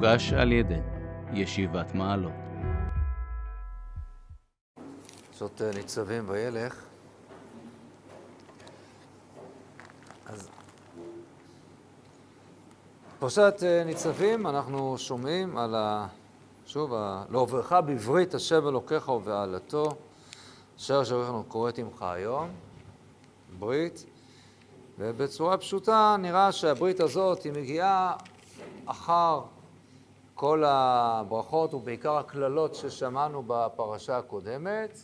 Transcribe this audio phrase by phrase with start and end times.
[0.00, 0.80] הוגש על ידי
[1.32, 2.32] ישיבת מעלות.
[5.32, 6.84] זאת אה, ניצבים וילך.
[10.26, 10.48] אז
[13.18, 16.06] פרשת אה, ניצבים, אנחנו שומעים על ה...
[16.66, 17.24] שוב, ה...
[17.30, 19.88] לעוברך בברית השם אלוקיך ובעלתו,
[20.76, 22.50] אשר אנחנו קוראת עמך היום,
[23.58, 24.04] ברית,
[24.98, 28.16] ובצורה פשוטה נראה שהברית הזאת היא מגיעה
[28.86, 29.40] אחר
[30.40, 34.98] כל הברכות ובעיקר הקללות ששמענו בפרשה הקודמת,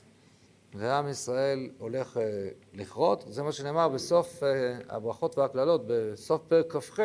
[0.74, 3.24] ועם ישראל הולך אה, לכרות.
[3.28, 7.00] זה מה שנאמר בסוף אה, הברכות והקללות, בסוף פרק כ"ח,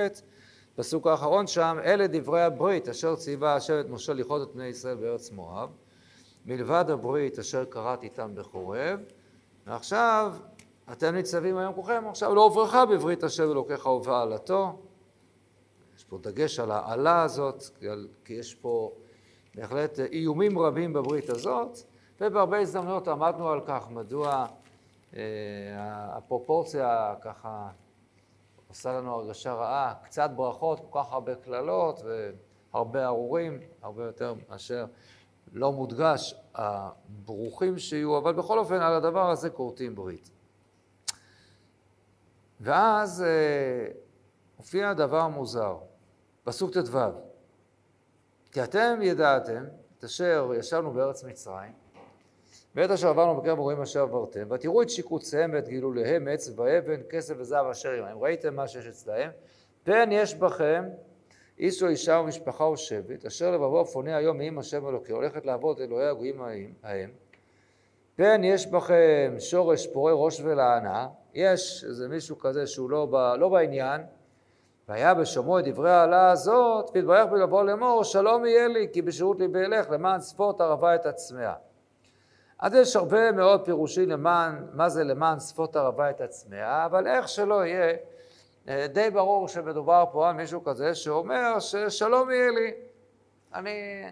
[0.75, 5.31] פסוק האחרון שם, אלה דברי הברית אשר ציווה השבט משה לכרות את בני ישראל בארץ
[5.31, 5.69] מואב,
[6.45, 8.99] מלבד הברית אשר קראת איתם בחורב,
[9.67, 10.33] ועכשיו
[10.91, 14.77] אתם ניצבים היום כולכם, עכשיו לא עוברך בברית השם אלוקיך ובעלתו.
[16.11, 17.63] פה דגש על העלה הזאת,
[18.25, 18.91] כי יש פה
[19.55, 21.77] בהחלט איומים רבים בברית הזאת,
[22.21, 24.45] ובהרבה הזדמנויות עמדנו על כך, מדוע
[25.15, 25.21] אה,
[26.17, 27.69] הפרופורציה ככה
[28.67, 32.01] עושה לנו הרגשה רעה, קצת ברכות, כל כך הרבה קללות
[32.73, 34.85] והרבה ארורים, הרבה יותר מאשר
[35.53, 40.29] לא מודגש הברוכים שיהיו, אבל בכל אופן על הדבר הזה כורתים ברית.
[42.61, 43.87] ואז אה,
[44.57, 45.77] הופיע דבר מוזר,
[46.43, 46.97] פסוק ט"ו:
[48.51, 49.65] כי אתם ידעתם
[49.97, 51.71] את אשר ישבנו בארץ מצרים,
[52.75, 57.35] ואת אשר עברנו בקרב הרועים אשר עברתם, ותראו את שיקוציהם ואת גילוליהם מעץ ואבן, כסף
[57.37, 58.17] וזהב אשר עמהם.
[58.19, 59.31] ראיתם מה שיש אצלהם?
[59.83, 60.83] פן יש בכם
[61.59, 65.79] איש או אישה ומשפחה או שבט, אשר לבבו פונה היום מעם השם אלוקי, הולכת לעבוד
[65.79, 66.41] אלוהי הגויים
[66.83, 67.09] ההם.
[68.15, 73.49] פן יש בכם שורש פורה ראש ולענה, יש איזה מישהו כזה שהוא לא, ב, לא
[73.49, 74.01] בעניין,
[74.91, 79.59] והיה בשומעו את דברי העלה הזאת, והתברך בלבוא לאמור, שלום יהיה לי, כי בשירות ליבי
[79.59, 81.53] אלך, למען ספות ערבה את עצמיה.
[82.59, 87.27] אז יש הרבה מאוד פירושים למען, מה זה למען ספות ערבה את עצמיה, אבל איך
[87.27, 87.95] שלא יהיה,
[88.67, 92.71] אה, די ברור שמדובר פה על מישהו כזה שאומר ששלום יהיה לי.
[93.53, 94.03] אני...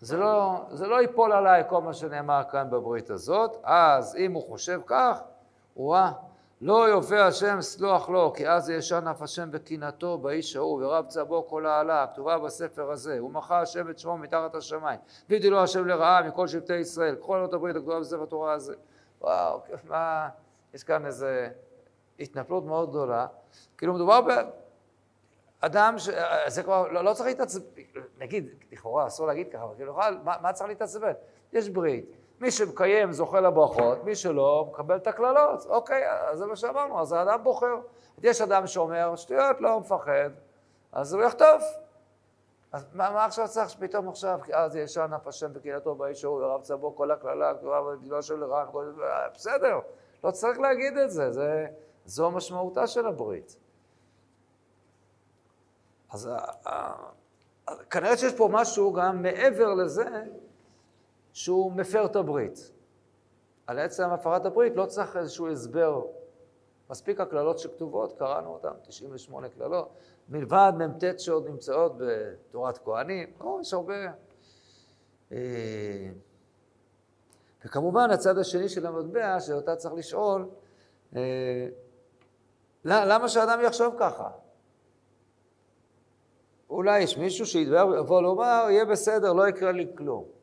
[0.00, 4.42] זה לא, זה לא ייפול עליי כל מה שנאמר כאן בברית הזאת, אז אם הוא
[4.42, 5.20] חושב כך,
[5.76, 6.12] וואה,
[6.64, 11.46] לא יופה השם סלוח לו, כי אז ישן אף השם וקנאתו באיש ההוא, ורב צבו
[11.46, 16.22] כל העלה, כתובה בספר הזה, ומחה השם את שמו מתחת השמיים, וידי לו השם לרעה
[16.22, 18.74] מכל שבטי ישראל, כל עלות הברית הכתובה בספר התורה הזה.
[19.20, 20.28] וואו, מה,
[20.74, 21.26] יש כאן איזו
[22.20, 23.26] התנפלות מאוד גדולה,
[23.78, 24.20] כאילו מדובר
[25.60, 26.08] באדם ש...
[26.46, 27.64] זה כבר, לא, לא צריך להתעצבן,
[28.18, 29.94] נגיד, לכאורה אסור להגיד ככה, אבל כאילו,
[30.24, 31.12] מה, מה צריך להתעצבן?
[31.52, 32.23] יש ברית.
[32.44, 35.66] מי שמקיים זוכה לברכות, מי שלא מקבל את הקללות.
[35.66, 37.74] אוקיי, זה מה שאמרנו, אז האדם בוחר.
[38.22, 40.30] יש אדם שאומר, שטויות, לא מפחד,
[40.92, 41.62] אז הוא יחטוף.
[42.72, 46.42] אז מה, מה עכשיו צריך שפתאום עכשיו, כי אז ישן אף השם בקהילתו באיש ההוא,
[46.42, 48.64] ורב צבו כל הקללה, בגילו של לרע,
[49.34, 49.78] בסדר,
[50.24, 51.66] לא צריך להגיד את זה, זה
[52.04, 53.56] זו משמעותה של הברית.
[56.10, 56.30] אז
[57.90, 60.04] כנראה שיש פה משהו גם מעבר לזה,
[61.34, 62.70] שהוא מפר את הברית.
[63.66, 66.02] על עצם הפרת הברית לא צריך איזשהו הסבר.
[66.90, 69.88] מספיק הקללות שכתובות, קראנו אותן, 98 קללות,
[70.28, 73.94] מלבד מ"ט שעוד נמצאות בתורת כהנים, או, יש הרבה.
[75.32, 75.38] אה,
[77.64, 80.48] וכמובן הצד השני של המטבע, שאותה צריך לשאול,
[81.16, 81.68] אה,
[82.84, 84.30] למה שאדם יחשוב ככה?
[86.70, 90.33] אולי יש מישהו שיבוא לומר, יהיה בסדר, לא יקרה לי כלום.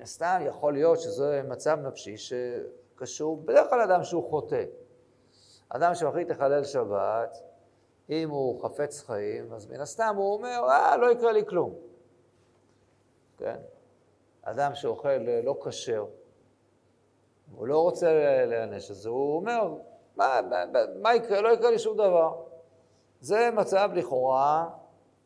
[0.00, 4.64] מן הסתם יכול להיות שזה מצב נפשי שקשור, בדרך כלל אדם שהוא חוטא.
[5.68, 7.42] אדם שמחליט לחלל שבת,
[8.10, 11.74] אם הוא חפץ חיים, אז מן הסתם הוא אומר, אה, לא יקרה לי כלום.
[13.38, 13.56] כן?
[14.42, 16.06] אדם שאוכל לא כשר,
[17.54, 18.12] הוא לא רוצה
[18.46, 19.74] להיענש, אז הוא אומר,
[20.16, 20.64] מה, מה,
[21.02, 21.40] מה יקרה?
[21.40, 22.42] לא יקרה לי שום דבר.
[23.20, 24.68] זה מצב לכאורה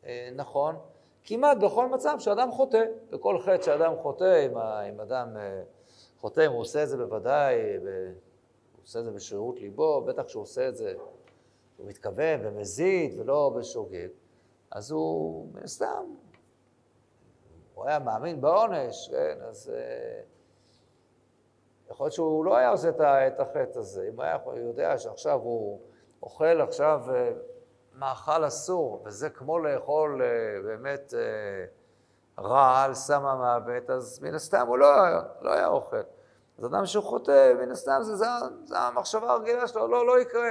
[0.04, 0.78] אה, נכון.
[1.24, 2.84] כמעט בכל מצב שאדם חוטא.
[3.10, 5.62] בכל חטא שאדם חוטא, אם, אם אדם אה,
[6.20, 10.42] חוטא, אם הוא עושה את זה בוודאי, הוא עושה את זה בשירות ליבו, בטח שהוא
[10.42, 10.94] עושה את זה,
[11.76, 14.08] הוא מתכוון ומזיד ולא בשוגג,
[14.70, 16.04] אז הוא, מן הסתם,
[17.74, 20.20] הוא היה מאמין בעונש, כן, אז אה,
[21.90, 22.88] יכול להיות שהוא לא היה עושה
[23.26, 24.08] את החטא הזה.
[24.14, 25.80] אם היה יודע שעכשיו הוא
[26.22, 27.32] אוכל עכשיו אה,
[27.98, 31.64] מאכל אסור, וזה כמו לאכול אה, באמת אה,
[32.44, 34.88] רעל, סם המוות, אז מן הסתם הוא לא,
[35.42, 35.96] לא היה אוכל.
[36.58, 38.26] אז אדם שהוא חוטא, מן הסתם זה, זה,
[38.64, 40.50] זה המחשבה הרגילה שלו, לא, לא יקרה.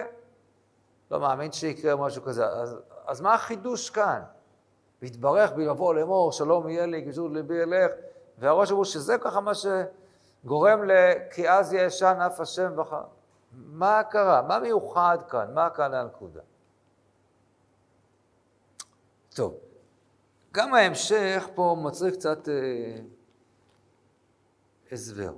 [1.11, 2.45] לא מאמין שיקרה משהו כזה.
[2.45, 2.75] אז,
[3.05, 4.21] אז מה החידוש כאן?
[5.01, 7.91] והתברך בי לבוא לאמור, שלום יהיה לי, גמישות ליבי אלך,
[8.37, 10.91] והראש אמרו שזה ככה מה שגורם ל...
[11.31, 13.03] כי אז ישן אף השם וחר.
[13.51, 14.41] מה קרה?
[14.41, 15.53] מה מיוחד כאן?
[15.53, 16.41] מה כאן הנקודה?
[19.33, 19.53] טוב,
[20.53, 22.53] גם ההמשך פה מצריך קצת אה,
[24.91, 25.33] הסבר.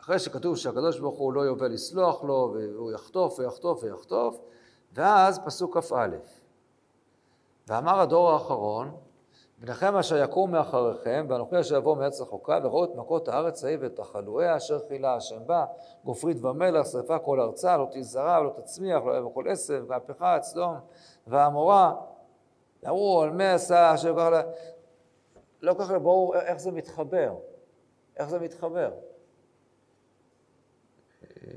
[0.00, 4.38] אחרי שכתוב שהקדוש ברוך הוא לא יובל לסלוח לו, והוא יחטוף ויחטוף ויחטוף,
[4.92, 6.08] ואז פסוק כ"א:
[7.68, 8.96] ואמר הדור האחרון,
[9.58, 13.96] בניכם אשר יקום מאחריכם, ואנוכי אשר יבוא מארץ רחוקה, וראו את מכות הארץ ההיא ואת
[13.96, 15.64] תחלואיה אשר חילה השם בה,
[16.04, 20.74] גופרית ומלח, שרפה כל ארצה, לא תזרע ולא תצמיח, לא יבוא כל עשב, והפכה סדום
[21.26, 21.94] ועמורה.
[22.86, 23.30] אמרו על
[23.94, 24.42] אשר כך לה...
[25.62, 27.34] לא כל כך ברור איך זה מתחבר.
[28.16, 28.90] איך זה מתחבר?
[31.22, 31.50] אה,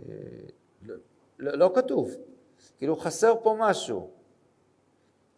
[0.81, 0.95] לא,
[1.39, 2.11] לא, לא כתוב.
[2.77, 4.09] כאילו חסר פה משהו.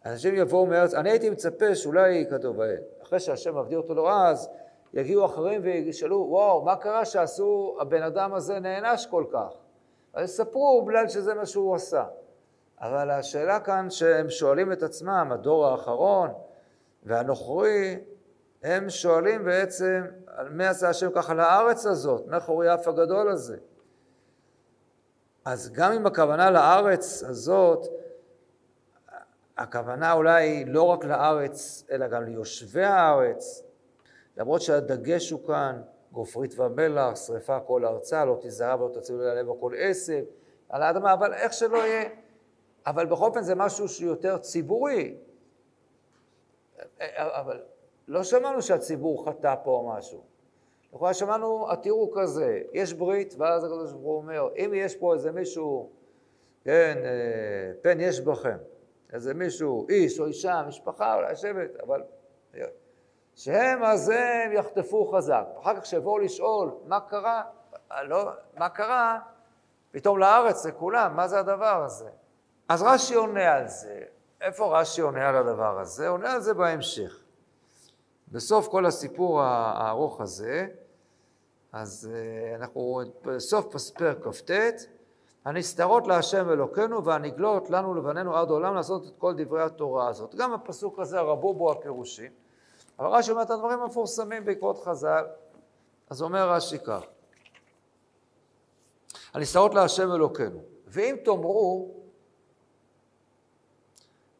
[0.04, 2.56] אנשים יבואו מארץ, אני הייתי מצפה שאולי כתוב,
[3.02, 4.48] אחרי שהשם מבדיל אותו לרעז,
[4.94, 9.52] יגיעו אחרים וישאלו, וואו, מה קרה שעשו, הבן אדם הזה נענש כל כך?
[10.12, 12.04] אז יספרו בגלל שזה מה שהוא עשה.
[12.82, 16.30] אבל השאלה כאן שהם שואלים את עצמם, הדור האחרון
[17.02, 17.98] והנוכרי,
[18.62, 23.56] הם שואלים בעצם, על מי עשה השם ככה לארץ הזאת, מאחורי האף הגדול הזה.
[25.44, 27.86] אז גם אם הכוונה לארץ הזאת,
[29.58, 33.62] הכוונה אולי לא רק לארץ, אלא גם ליושבי הארץ,
[34.36, 35.82] למרות שהדגש הוא כאן,
[36.12, 40.22] גופרית ומלח, שרפה כל ארצה, לא תזהר ולא תצילו ללב כל עשב,
[40.68, 42.08] על האדמה, אבל איך שלא יהיה,
[42.86, 45.16] אבל בכל אופן זה משהו שהוא יותר ציבורי.
[47.08, 47.62] אבל
[48.08, 50.22] לא שמענו שהציבור חטא פה או משהו.
[50.92, 55.32] לכאורה שמענו, התיאור כזה, יש ברית, ואז הקדוש ברוך הוא אומר, אם יש פה איזה
[55.32, 55.90] מישהו,
[56.64, 58.58] כן, אה, פן יש בכם,
[59.12, 62.02] איזה מישהו, איש או אישה, משפחה, אולי שבט, אבל
[63.34, 65.44] שהם אז הם יחטפו חזק.
[65.60, 67.42] אחר כך שיבואו לשאול מה קרה,
[68.02, 69.18] לא, מה קרה,
[69.90, 72.10] פתאום לארץ לכולם, מה זה הדבר הזה?
[72.72, 74.00] אז רש"י עונה על זה.
[74.40, 76.08] איפה רש"י עונה על הדבר הזה?
[76.08, 77.18] עונה על זה בהמשך.
[78.28, 80.66] בסוף כל הסיפור הארוך הזה,
[81.72, 84.50] אז אה, אנחנו בסוף פרק כ"ט,
[85.44, 90.34] הנסתרות להשם אלוקינו והנגלות לנו לבנינו עד עולם לעשות את כל דברי התורה הזאת.
[90.34, 92.32] גם הפסוק הזה רבו בו הפירושים,
[92.98, 95.24] אבל רש"י אומר את הדברים המפורסמים בעקבות חז"ל,
[96.10, 97.02] אז אומר רש"י כך:
[99.34, 102.01] הנסתרות להשם אלוקינו, ואם תאמרו,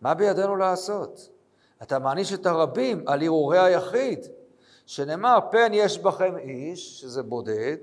[0.03, 1.29] מה בידינו לעשות?
[1.83, 4.27] אתה מעניש את הרבים על הרהורי היחיד,
[4.87, 7.77] שנאמר, פן יש בכם איש, שזה בודד,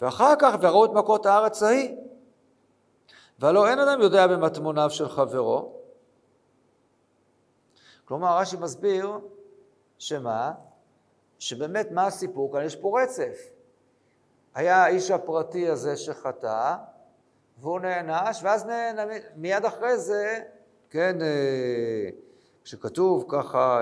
[0.00, 1.96] ואחר כך וראו את מכות הארץ ההיא.
[3.38, 5.72] והלא אין אדם יודע במטמוניו של חברו.
[8.04, 9.18] כלומר, רש"י מסביר
[9.98, 10.52] שמה?
[11.38, 12.62] שבאמת מה הסיפור כאן?
[12.62, 13.38] יש פה רצף.
[14.54, 16.76] היה האיש הפרטי הזה שחטא,
[17.58, 19.08] והוא נענש, ואז נענ...
[19.36, 20.42] מיד אחרי זה,
[20.90, 22.08] כן, אה,
[22.64, 23.80] כשכתוב ככה,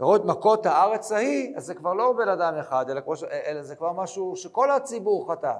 [0.00, 3.24] לראות אה, מכות הארץ ההיא, אז זה כבר לא בן אדם אחד, אלא, ש...
[3.24, 5.58] אלא זה כבר משהו שכל הציבור חטף.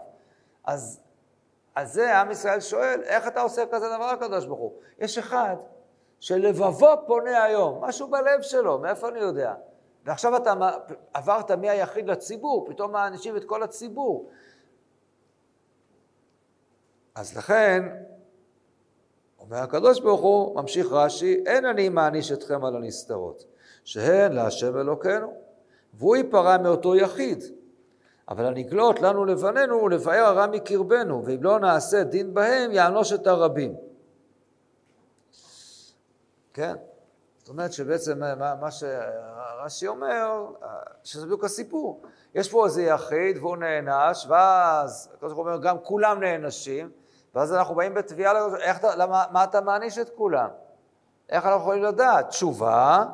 [0.64, 1.00] אז
[1.74, 4.72] על זה עם ישראל שואל, איך אתה עושה כזה דבר, הקדוש ברוך הוא?
[4.98, 5.56] יש אחד
[6.20, 9.54] שלבבו פונה היום, משהו בלב שלו, מאיפה אני יודע?
[10.04, 10.54] ועכשיו אתה
[11.14, 14.30] עברת מהיחיד לציבור, פתאום מענישים את כל הציבור.
[17.14, 17.82] אז לכן,
[19.46, 23.44] אומר הקדוש ברוך הוא, ממשיך רש"י, אין אני מעניש אתכם על הנסתרות,
[23.84, 25.34] שהן להשם אלוקינו,
[25.94, 27.44] והוא ייפרע מאותו יחיד.
[28.28, 33.74] אבל הנגלות לנו לבנינו ולבאר הרע מקרבנו, ואם לא נעשה דין בהם, יענוש את הרבים.
[36.54, 36.74] כן?
[37.38, 40.46] זאת אומרת שבעצם מה, מה שרש"י אומר,
[41.04, 42.02] שזה בדיוק הסיפור.
[42.34, 46.90] יש פה איזה יחיד והוא נענש, ואז, הקדוש ברוך הוא אומר, גם כולם נענשים,
[47.36, 50.48] ואז אנחנו באים בתביעה, איך, למה, מה אתה מעניש את כולם?
[51.28, 52.28] איך אנחנו יכולים לדעת?
[52.28, 53.04] תשובה,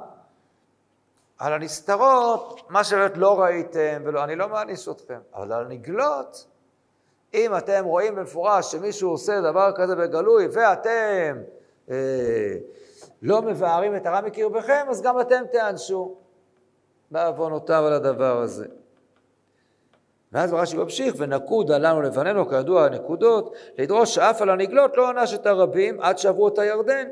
[1.39, 6.47] על הנסתרות, מה שבאמת לא ראיתם, ולא, אני לא מעניש אתכם, אבל על הנגלות,
[7.35, 11.39] אם אתם רואים במפורש שמישהו עושה דבר כזה בגלוי, ואתם
[11.91, 12.57] אה,
[13.23, 16.15] לא מבארים את הרע מקרבכם, אז גם אתם תיענשו
[17.11, 18.67] בעוונותיו על הדבר הזה.
[20.33, 25.47] ואז רש"י ממשיך, ונקודה לנו לבנינו, כידוע הנקודות, לדרוש שאף על הנגלות לא ענש את
[25.47, 27.09] הרבים עד שעברו את הירדן.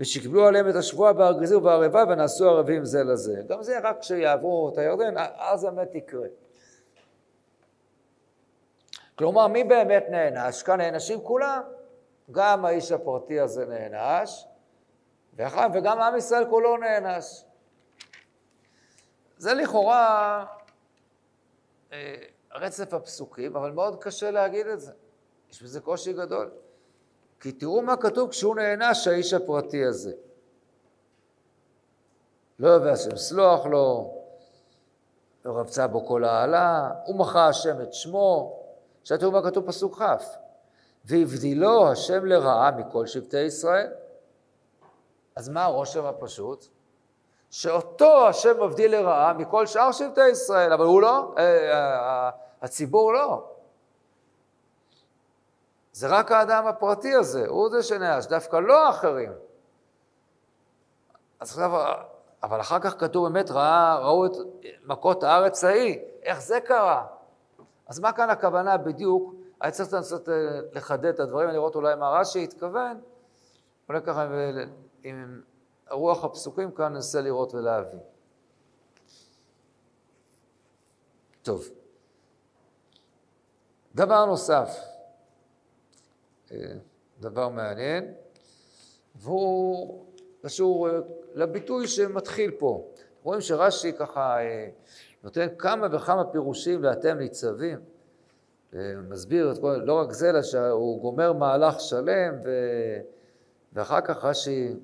[0.00, 3.42] ושקבלו עליהם את השבועה בהר גזיר ובערבה ונעשו ערבים זה לזה.
[3.48, 6.26] גם זה רק כשיעברו את הירדן, אז באמת יקרה.
[9.14, 10.62] כלומר, מי באמת נענש?
[10.62, 11.62] כאן נענשים כולם.
[12.30, 14.44] גם האיש הפרטי הזה נענש,
[15.74, 17.44] וגם עם ישראל כולו נענש.
[19.38, 20.44] זה לכאורה
[21.92, 22.14] אה,
[22.54, 24.92] רצף הפסוקים, אבל מאוד קשה להגיד את זה.
[25.50, 26.50] יש בזה קושי גדול.
[27.40, 30.12] כי תראו מה כתוב כשהוא נענש, האיש הפרטי הזה.
[32.58, 34.14] לא יבא השם סלוח לו,
[35.44, 38.58] לא רבצה בו כל העלה, הוא מחה השם את שמו.
[39.00, 40.24] עכשיו תראו מה כתוב פסוק כ'
[41.04, 43.92] והבדילו השם לרעה מכל שבטי ישראל.
[45.36, 46.66] אז מה הרושם הפשוט?
[47.52, 52.30] שאותו השם מבדיל לרעה מכל שאר שבטי ישראל, אבל הוא לא, אה, אה,
[52.62, 53.44] הציבור לא.
[55.92, 59.32] זה רק האדם הפרטי הזה, הוא זה שנעש, דווקא לא האחרים.
[61.40, 61.94] אז עכשיו,
[62.42, 64.32] אבל אחר כך כתוב באמת, ראה, ראו את
[64.84, 67.06] מכות הארץ ההיא, איך זה קרה?
[67.88, 69.34] אז מה כאן הכוונה בדיוק?
[69.60, 70.34] היה צריך לנסות אה,
[70.72, 73.00] לחדד את הדברים, לראות אולי מה רש"י התכוון,
[73.88, 74.26] אולי ככה
[75.04, 75.40] עם
[75.92, 78.00] רוח הפסוקים כאן ננסה לראות ולהבין.
[81.42, 81.68] טוב,
[83.94, 84.78] דבר נוסף,
[86.52, 86.56] אה,
[87.20, 88.14] דבר מעניין,
[89.14, 90.04] והוא
[90.42, 90.98] קשור אה,
[91.34, 92.88] לביטוי שמתחיל פה.
[93.22, 94.36] רואים שרש"י ככה
[95.24, 97.80] נותן כמה וכמה פירושים לאתם ניצבים.
[99.08, 102.50] מסביר את כל, לא רק זה, אלא שהוא גומר מהלך שלם, ו...
[103.72, 104.74] ואחר כך רש"י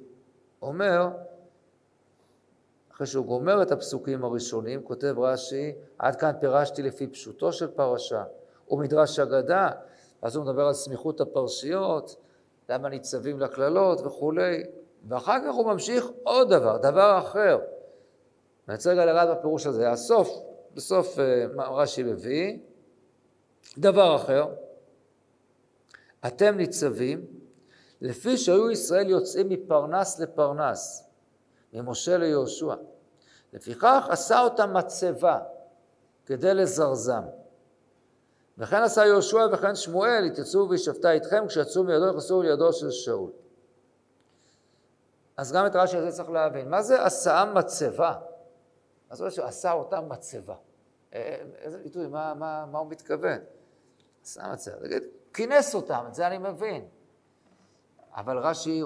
[0.63, 1.09] אומר,
[2.95, 8.25] אחרי שהוא גומר את הפסוקים הראשונים, כותב רש"י, עד כאן פירשתי לפי פשוטו של פרשה,
[8.71, 9.71] ומדרש אגדה,
[10.23, 12.17] אז הוא מדבר על סמיכות הפרשיות,
[12.69, 14.63] למה ניצבים לקללות וכולי,
[15.09, 17.59] ואחר כך הוא ממשיך עוד דבר, דבר אחר.
[18.69, 19.91] אני רוצה רגע לגעת בפירוש הזה.
[19.91, 20.29] הסוף,
[20.75, 22.59] בסוף אה, רש"י מביא,
[23.79, 24.47] דבר אחר,
[26.27, 27.27] אתם ניצבים
[28.01, 31.09] לפי שהיו ישראל יוצאים מפרנס לפרנס,
[31.73, 32.75] ממשה ליהושע.
[33.53, 35.39] לפיכך עשה אותם מצבה
[36.27, 37.23] כדי לזרזם.
[38.59, 43.31] וכן עשה יהושע וכן שמואל, יתייצבו וישבתה איתכם, כשיצאו מידו נכנסו לידו של שאול.
[45.37, 46.69] אז גם את רש"י הזה צריך להבין.
[46.69, 48.15] מה זה עשה מצבה?
[49.11, 50.55] מה זאת אומרת שהוא עשה אותם מצבה?
[51.15, 53.39] אה, איזה ביטוי, מה, מה, מה הוא מתכוון?
[54.53, 55.03] את זה, תגיד,
[55.35, 56.89] כינס אותם, את זה אני מבין.
[58.19, 58.83] אבל רש"י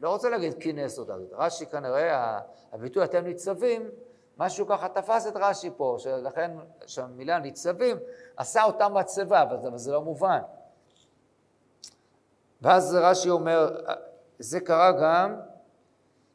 [0.00, 2.38] לא רוצה להגיד כינס אותם, רש"י כנראה,
[2.72, 3.90] הביטוי אתם ניצבים,
[4.38, 6.50] משהו ככה תפס את רש"י פה, שלכן
[6.86, 7.96] שהמילה ניצבים
[8.36, 10.40] עשה אותם מצבה, אבל זה לא מובן.
[12.62, 13.76] ואז רש"י אומר,
[14.38, 15.40] זה קרה גם,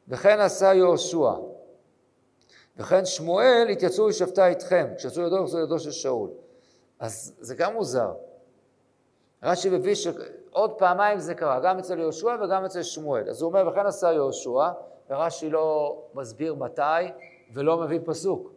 [0.08, 1.32] וכן עשה יהושע.
[2.78, 6.30] וכן שמואל התייצבו ושבתה איתכם, כשיצאו ידו, יצאו ידו של שאול.
[7.00, 8.14] אז זה גם מוזר.
[9.44, 13.30] רש"י מביא שעוד פעמיים זה קרה, גם אצל יהושע וגם אצל שמואל.
[13.30, 14.70] אז הוא אומר, וכן עשה יהושע,
[15.10, 16.82] ורש"י לא מסביר מתי
[17.54, 18.54] ולא מביא פסוק.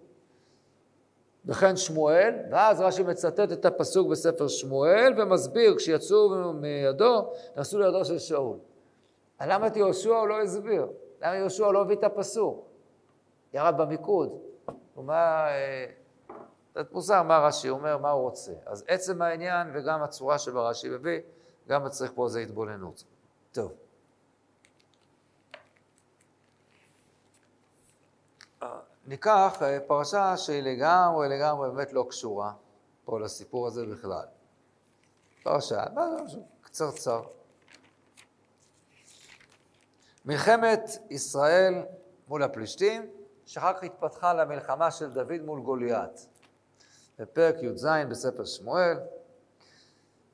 [1.46, 8.18] וכן שמואל, ואז רש"י מצטט את הפסוק בספר שמואל ומסביר, כשיצאו מידו, נסעו לידו של
[8.18, 8.56] שאול.
[9.40, 10.86] למה את יהושע הוא לא הסביר?
[11.22, 12.66] למה יהושע לא הביא את הפסוק?
[13.54, 14.38] ירד במיקוד.
[14.94, 15.46] הוא מה...
[16.76, 18.52] קצת מוזר מה רש"י אומר, מה הוא רוצה.
[18.66, 21.20] אז עצם העניין וגם הצורה שבה רש"י מביא,
[21.68, 23.04] גם מצריך פה איזו התבוננות.
[23.52, 23.72] טוב.
[29.06, 32.52] ניקח אה, פרשה שהיא לגמרי לגמרי באמת לא קשורה
[33.04, 34.24] פה לסיפור הזה בכלל.
[35.42, 37.22] פרשה, משהו קצרצר.
[40.24, 41.74] מלחמת ישראל
[42.28, 43.10] מול הפלישתים,
[43.46, 46.35] שאחר כך התפתחה למלחמה של דוד מול גוליית.
[47.18, 48.96] בפרק י"ז בספר שמואל,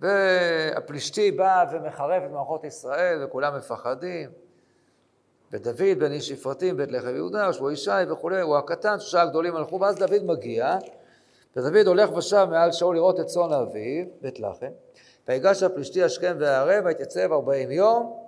[0.01, 4.31] והפלישתי בא ומחרב את מערכות ישראל וכולם מפחדים,
[5.53, 9.81] ודוד בן איש יפרטים, בית לחם יהודה, ושבו ישי וכולי, הוא הקטן, שלושה הגדולים הלכו,
[9.81, 10.77] ואז דוד מגיע,
[11.57, 14.71] ודוד הולך ושב מעל שאול לראות את צאן אביו, בית לחם,
[15.29, 18.23] ויגש הפלישתי השכם והערב, ויתייצב ארבעים יום,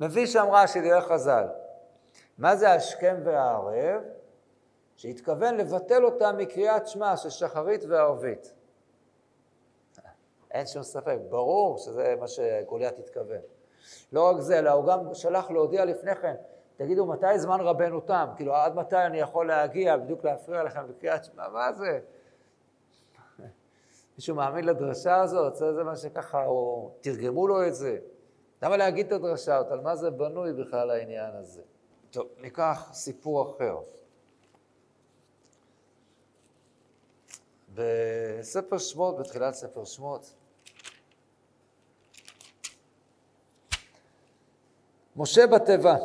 [0.00, 1.44] מביא שם רש"י דרך חז"ל.
[2.38, 4.02] מה זה השכם והערב?
[5.00, 8.52] שהתכוון לבטל אותה מקריאת שמע של שחרית וערבית.
[10.50, 13.40] אין שום ספק, ברור שזה מה שגוליית התכוון.
[14.12, 16.34] לא רק זה, אלא הוא גם שלח להודיע לפני כן,
[16.76, 18.28] תגידו, מתי זמן רבנו תם?
[18.36, 21.48] כאילו, עד מתי אני יכול להגיע, בדיוק להפריע לכם בקריאת שמע?
[21.48, 22.00] מה זה?
[24.16, 25.54] מישהו מאמין לדרשה הזאת?
[25.56, 27.98] זה מה שככה, או תרגמו לו את זה.
[28.62, 29.72] למה להגיד את הדרשה הזאת?
[29.72, 31.62] על מה זה בנוי בכלל העניין הזה?
[32.10, 33.78] טוב, ניקח סיפור אחר.
[37.74, 40.32] בספר שמות, בתחילת ספר שמות,
[45.16, 45.96] משה בתיבה,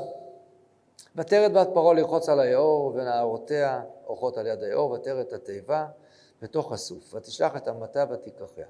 [1.16, 5.88] ותרת בת פרעה לרחוץ על היאור, ונערותיה אורחות על יד היאור, ותרת התיבה
[6.42, 8.68] בתוך הסוף, ותשלח את אמתה ותיקחיה.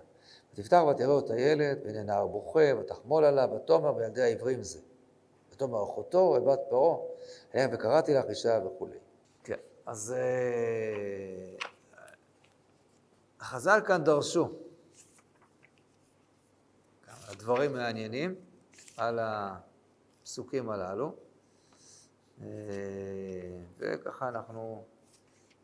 [0.54, 4.80] ותפתח ותראה את הילד, והנה נער בוכה, ותחמול עליו, ותאמר וילדי העברים זה.
[5.52, 6.98] ותאמר אחותו ובת פרעה,
[7.54, 8.98] היה וקראתי לך אישה וכולי.
[9.44, 10.16] כן, אז...
[10.18, 11.75] אה,
[13.46, 14.50] החז"ל כאן דרשו
[17.38, 18.36] דברים מעניינים
[18.98, 21.16] על הפסוקים הללו,
[22.42, 22.48] אה,
[23.78, 24.84] וככה אנחנו,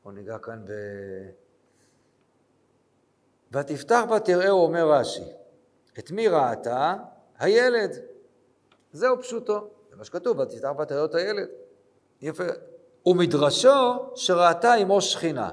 [0.04, 0.72] בואו ניגע כאן ב...
[3.52, 5.24] ותפתח ותראהו, אומר רש"י,
[6.00, 6.96] את מי ראתה?
[7.40, 7.92] הילד.
[8.94, 9.70] זהו פשוטו.
[9.90, 11.48] זה מה שכתוב, ותפתח ותראהו את הילד.
[12.22, 12.44] יפה.
[13.06, 15.50] ומדרשו שראתה עמו שכינה.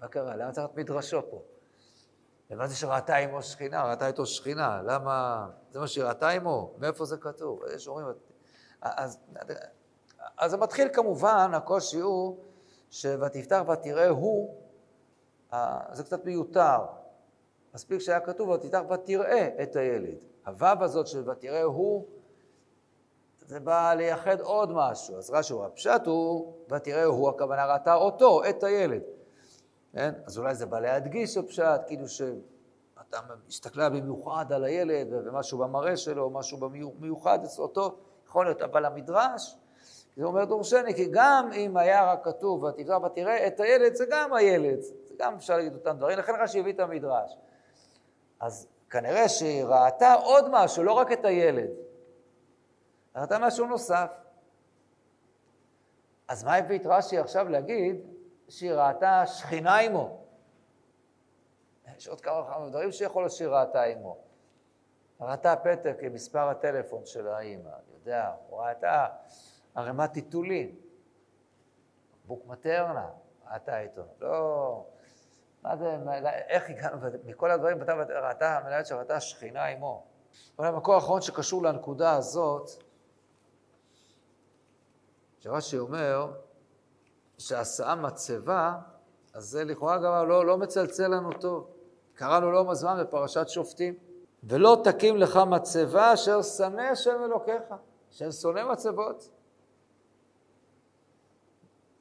[0.00, 0.36] מה קרה?
[0.36, 1.42] למה צריך את מדרשו פה?
[2.50, 3.90] ומה זה שראתה עמו שכינה?
[3.90, 4.82] ראתה איתו שכינה.
[4.82, 5.48] למה?
[5.70, 6.74] זה מה שהיא ראתה עמו?
[6.78, 7.62] מאיפה זה כתוב?
[7.74, 8.06] יש אומרים...
[8.82, 9.18] אז,
[10.38, 12.36] אז זה מתחיל כמובן, הקושי הוא
[12.90, 14.56] ש"ותפתח ותראה הוא",
[15.92, 16.78] זה קצת מיותר.
[17.74, 20.14] מספיק שהיה כתוב ותפתח ותראה את הילד.
[20.46, 22.06] הוו הזאת של ותראה הוא,
[23.40, 25.16] זה בא לייחד עוד משהו.
[25.16, 29.02] אז רש"י, הפשט הוא, ותראה הוא, הכוונה ראתה אותו, את הילד.
[29.92, 30.12] כן?
[30.26, 33.18] אז אולי זה בא להדגיש הפשט, כאילו שאתה
[33.48, 36.58] מסתכלה במיוחד על הילד ומשהו במראה שלו, משהו
[37.00, 39.56] מיוחד אצל אותו, יכול להיות, אבל המדרש,
[40.16, 44.34] זה אומר דורשני, כי גם אם היה רק כתוב ותקרא ותראה את הילד, זה גם
[44.34, 47.36] הילד, זה גם אפשר להגיד אותם דברים, לכן רש"י הביא את המדרש.
[48.40, 51.70] אז כנראה שהיא ראתה עוד משהו, לא רק את הילד,
[53.16, 54.16] ראתה משהו נוסף.
[56.28, 57.96] אז מה הביא את רש"י עכשיו להגיד
[58.50, 60.24] שהיא ראתה שכינה עמו.
[61.96, 64.18] יש עוד כמה וכמה דברים שיכול להיות שהיא ראתה עמו.
[65.20, 69.06] ראתה פתק עם מספר הטלפון של האימא, אני יודע, ראתה
[69.74, 70.80] ערימת טיטולים,
[72.24, 73.10] בוק מטרנה,
[73.52, 74.02] ראתה איתו.
[74.20, 74.86] לא,
[75.62, 75.96] מה זה,
[76.48, 77.82] איך הגענו, מכל הדברים,
[78.22, 80.06] ראתה, המנהלת שראתה שכינה עמו.
[80.58, 82.70] אבל המקור האחרון שקשור לנקודה הזאת,
[85.38, 86.32] שרש"י אומר,
[87.40, 88.78] שעשה מצבה,
[89.34, 91.70] אז זה לכאורה גם לא, לא מצלצל לנו טוב.
[92.14, 93.94] קראנו לא מזמן בפרשת שופטים.
[94.44, 97.62] ולא תקים לך מצבה אשר שנא השם אלוקיך,
[98.10, 99.30] השם שונא מצבות.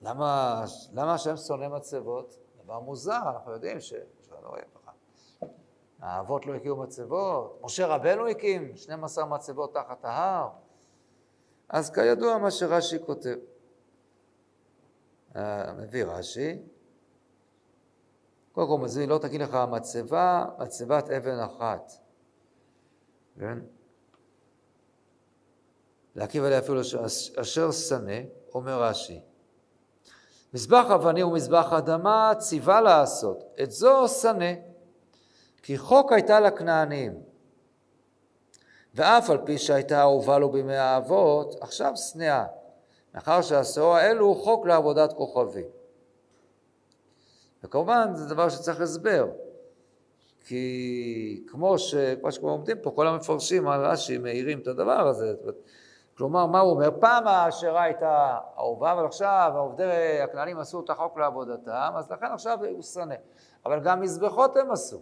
[0.02, 2.36] למה, למה השם שונא מצבות?
[2.64, 3.94] דבר מוזר, אנחנו יודעים ש...
[6.02, 10.50] האבות לא הקימו מצבות, משה רבנו הקים 12 מצבות תחת ההר.
[11.70, 13.36] אז כידוע מה שרש"י כותב.
[15.78, 16.60] מביא רש"י,
[18.52, 21.94] קודם כל מזמין, לא תגיד לך מצבה, מצבת אבן אחת,
[23.40, 23.58] כן?
[26.16, 26.82] להקיב עליה אפילו
[27.42, 28.22] אשר שנא,
[28.54, 29.22] אומר רש"י.
[30.54, 34.54] מזבח אבנים ומזבח אדמה ציווה לעשות, את זו שנא,
[35.64, 37.24] כי חוק הייתה לכנענים.
[38.96, 42.46] ואף על פי שהייתה אהובה לו בימי האבות, עכשיו שנאה.
[43.16, 45.66] מאחר שהשאור האלו הוא חוק לעבודת כוכבים.
[47.64, 49.28] וכמובן זה דבר שצריך הסבר,
[50.46, 51.96] כי כמו, ש...
[51.96, 55.34] כמו שכבר עומדים פה, כל המפרשים על רש"י מעירים את הדבר הזה.
[56.18, 56.90] כלומר, מה הוא אומר?
[57.00, 62.60] פעם האשרה הייתה אהובה, אבל עכשיו העובדי הכנענים עשו את החוק לעבודתם, אז לכן עכשיו
[62.66, 63.16] הוא שנא.
[63.66, 65.02] אבל גם מזבחות הם עשו.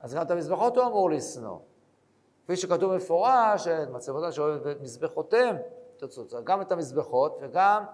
[0.00, 1.58] אז גם את המזבחות הוא אמור לשנוא.
[2.44, 5.56] כפי שכתוב מפורש, את מצבותם שאוהב את מזבחותיהם,
[6.08, 7.84] תוצאות, גם את המזבחות וגם,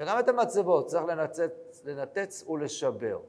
[0.00, 3.20] וגם את המצבות, צריך לנצץ, לנתץ ולשבר.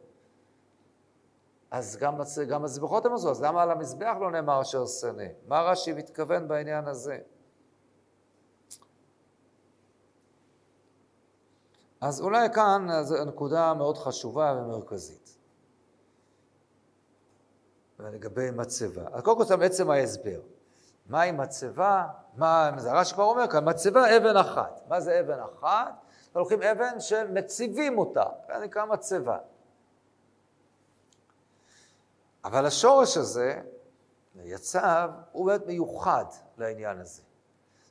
[1.71, 2.17] אז גם,
[2.49, 5.23] גם מזבחות הם עשו, אז למה על המזבח לא נאמר אשר שנא?
[5.47, 7.17] מה רש"י מתכוון בעניין הזה?
[12.01, 15.37] אז אולי כאן זו נקודה מאוד חשובה ומרכזית.
[17.99, 19.21] לגבי מצבה.
[19.21, 20.41] קודם כל בעצם ההסבר.
[21.09, 22.07] מהי מצבה?
[22.37, 24.81] מה, זה הרש"י כבר אומר כאן, מצבה אבן אחת.
[24.87, 25.93] מה זה אבן אחת?
[26.35, 29.37] לוקחים אבן שמציבים אותה, זה נקרא מצבה.
[32.45, 33.61] אבל השורש הזה,
[34.35, 36.25] יצב, הוא באמת מיוחד
[36.57, 37.21] לעניין הזה.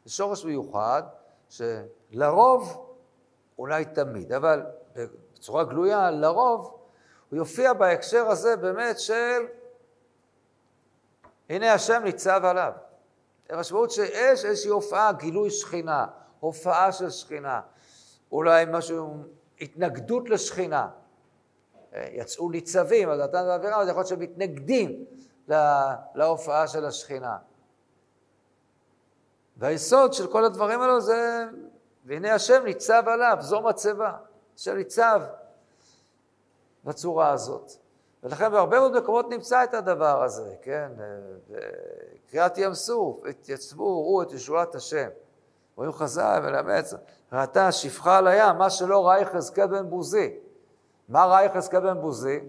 [0.05, 1.02] זה שורש מיוחד
[1.48, 2.94] שלרוב,
[3.59, 4.66] אולי תמיד, אבל
[5.35, 6.79] בצורה גלויה, לרוב,
[7.31, 9.46] הוא יופיע בהקשר הזה באמת של
[11.50, 12.72] הנה השם ניצב עליו.
[13.51, 16.07] המשמעות שיש איזושהי הופעה, גילוי שכינה,
[16.41, 17.61] הופעה של שכינה,
[18.33, 19.17] אולי משהו,
[19.61, 20.89] התנגדות לשכינה.
[22.13, 25.05] יצאו ניצבים, אז נתן בעבירה, אז יכול להיות שהם מתנגדים.
[26.15, 27.37] להופעה של השכינה.
[29.57, 31.45] והיסוד של כל הדברים האלו זה,
[32.05, 34.17] והנה השם ניצב עליו, זו מצבה.
[34.57, 35.23] השם ניצב
[36.85, 37.73] בצורה הזאת.
[38.22, 40.88] ולכן בהרבה מאוד מקומות נמצא את הדבר הזה, כן?
[42.31, 45.09] קריאת ים סוף, התייצבו, ראו את ישועת השם.
[45.76, 46.85] רואים חז"ל מלמד,
[47.33, 50.35] ראתה שפחה על הים, מה שלא ראה יחזקאל בן בוזי.
[51.09, 52.40] מה ראה יחזקאל בן בוזי?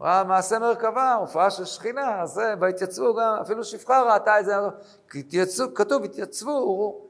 [0.00, 4.54] ראה מעשה מרכבה, הופעה של שכינה, אז והתייצבו גם, אפילו שפחה ראתה את זה,
[5.14, 7.00] התייצבו, כתוב, התייצבו,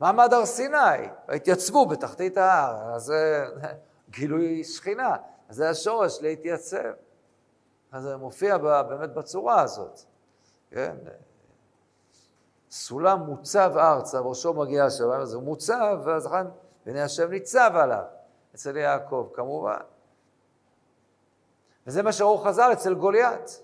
[0.00, 3.12] מעמד הר סיני, והתייצבו בתחתית ההר, אז
[4.10, 5.16] גילוי שכינה,
[5.48, 6.92] אז זה השורש להתייצב.
[7.92, 10.00] אז זה מופיע באמת בצורה הזאת,
[10.70, 10.96] כן?
[12.70, 16.46] סולם מוצב ארצה, ראשו מגיע השם, אז הוא מוצב, ואז לכן,
[16.86, 18.04] והנה השם ניצב עליו,
[18.54, 19.80] אצל יעקב, כמובן.
[21.86, 23.62] וזה מה שראו חז"ל אצל גוליית.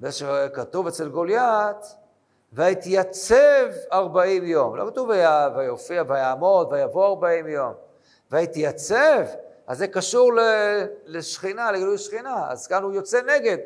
[0.00, 1.96] זה שכתוב אצל גוליית,
[2.52, 4.76] ויתייצב ארבעים יום.
[4.76, 5.10] לא כתוב
[5.56, 7.72] ויופיע, ויעמוד, ויבוא ארבעים יום.
[8.30, 9.24] ויתייצב,
[9.66, 10.30] אז זה קשור
[11.06, 12.50] לשכינה, לגילוי שכינה.
[12.50, 13.58] אז כאן הוא יוצא נגד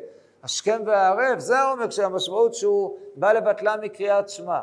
[0.43, 4.61] השכם והערב, זה העומק של המשמעות שהוא בא לבטלה מקריאת שמע.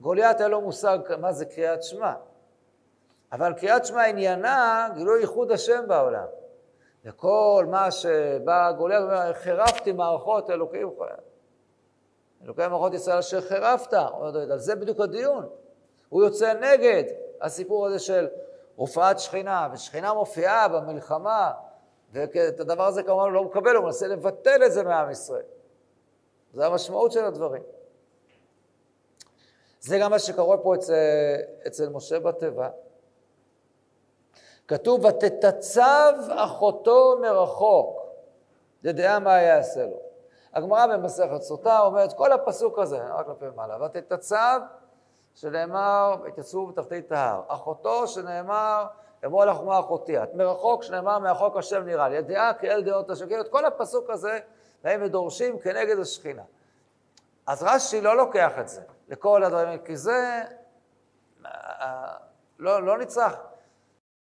[0.00, 2.12] גוליית היה לו מושג מה זה קריאת שמע.
[3.32, 6.26] אבל קריאת שמע עניינה גילוי ייחוד השם בעולם.
[7.04, 10.90] וכל מה שבא גוליית, חירפתי מערכות אלוקים.
[12.44, 13.94] אלוקי מערכות ישראל אשר חירפת.
[14.50, 15.48] על זה בדיוק הדיון.
[16.08, 17.04] הוא יוצא נגד
[17.40, 18.28] הסיפור הזה של
[18.76, 21.52] הופעת שכינה, ושכינה מופיעה במלחמה,
[22.12, 25.42] ואת הדבר הזה כמובן הוא לא מקבל, הוא מנסה לבטל את זה מעם ישראל.
[26.54, 27.62] זו המשמעות של הדברים.
[29.80, 30.94] זה גם מה שקורה פה אצל,
[31.66, 32.68] אצל משה בתיבה.
[34.68, 38.02] כתוב, ותתצב אחותו מרחוק,
[38.82, 39.96] לדעה מה יעשה לו.
[40.52, 44.60] הגמרא במסכת סוטה אומרת, כל הפסוק הזה, רק כלפי מעלה, ותתצב,
[45.34, 47.42] שנאמר, התייצבו בתחתית ההר.
[47.48, 48.86] אחותו, שנאמר,
[49.24, 50.22] אמור לך מה אחותי.
[50.22, 52.16] את מרחוק, שנאמר, מרחוק השם נראה לי.
[52.16, 53.40] ידיעה כי אל דעות השם.
[53.40, 54.38] את כל הפסוק הזה,
[54.84, 56.42] והם מדורשים כנגד השכינה.
[57.46, 60.42] אז רש"י לא לוקח את זה, לכל הדברים, כי זה
[61.46, 62.16] אה,
[62.58, 63.36] לא, לא נצרך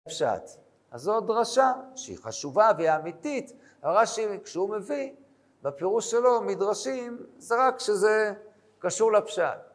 [0.07, 0.49] פשט.
[0.91, 3.53] אז זו דרשה שהיא חשובה והיא אמיתית,
[3.83, 5.13] אבל רש"י, כשהוא מביא,
[5.61, 8.33] בפירוש שלו, מדרשים, זה רק כשזה
[8.79, 9.72] קשור לפשט.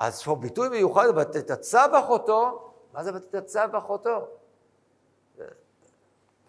[0.00, 4.28] אז פה ביטוי מיוחד, ותתצב אחותו, מה זה ותתצב אחותו?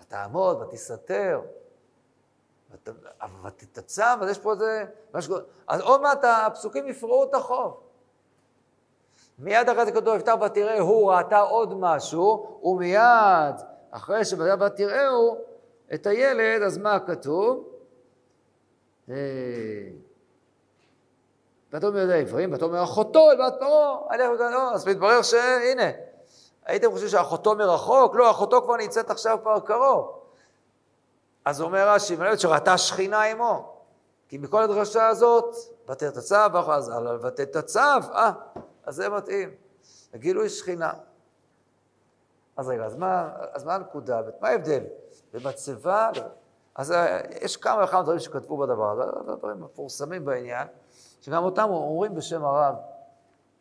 [0.01, 1.41] ותעמוד, ותסתר,
[3.45, 4.85] ותתצב, אז יש פה איזה...
[5.67, 7.77] אז עוד מעט הפסוקים יפרעו את החוב.
[9.39, 13.55] מיד אחרי זה כתוב, יפתח ותראה, הוא ראתה עוד משהו, ומיד
[13.91, 15.37] אחרי שבדק ותראהו
[15.93, 17.67] את הילד, אז מה כתוב?
[21.73, 25.91] ותאמר ידי העברים, ותאמר אחותו אל בת פרעה, אז מתברר שהנה,
[26.65, 28.15] הייתם חושבים שאחותו מרחוק?
[28.15, 30.19] לא, אחותו כבר נמצאת עכשיו כבר קרוב.
[31.45, 33.75] אז אומר רש"י, מלמד שראתה שכינה עמו.
[34.29, 35.55] כי מכל הדרשה הזאת,
[35.89, 38.31] ותתצב, אז ותתצב, אה,
[38.85, 39.49] אז זה מתאים.
[40.15, 40.91] גילוי שכינה.
[42.57, 44.21] אז רגע, אז מה, אז מה הנקודה?
[44.41, 44.83] מה ההבדל?
[45.33, 46.11] במצבה,
[46.75, 49.03] אז אה, יש כמה וכמה דברים שכתבו בדבר הזה,
[49.37, 50.67] דברים מפורסמים בעניין,
[51.21, 52.75] שגם אותם אומרים בשם הרב,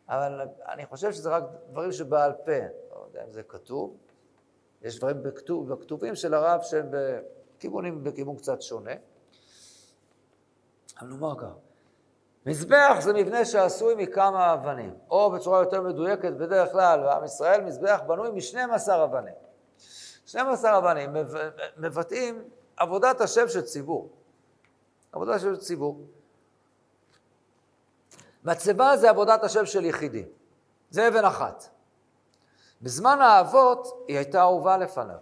[0.09, 2.51] אבל אני חושב שזה רק דברים שבעל פה,
[2.91, 3.97] לא יודע אם זה כתוב.
[4.81, 8.91] יש דברים בכתוב, בכתובים של הרב שהם בכיוונים, בכיוון קצת שונה.
[11.01, 11.47] אבל נאמר כך,
[12.45, 18.01] מזבח זה מבנה שעשוי מכמה אבנים, או בצורה יותר מדויקת, בדרך כלל, בעם ישראל, מזבח
[18.07, 19.33] בנוי מ-12 אבנים.
[20.25, 21.15] 12 אבנים
[21.77, 22.43] מבטאים
[22.77, 24.09] עבודת השם של ציבור.
[25.11, 26.01] עבודת השם של ציבור.
[28.43, 30.27] מצבה זה עבודת השם של יחידים.
[30.89, 31.69] זה אבן אחת.
[32.81, 35.17] בזמן האבות היא הייתה אהובה לפניו.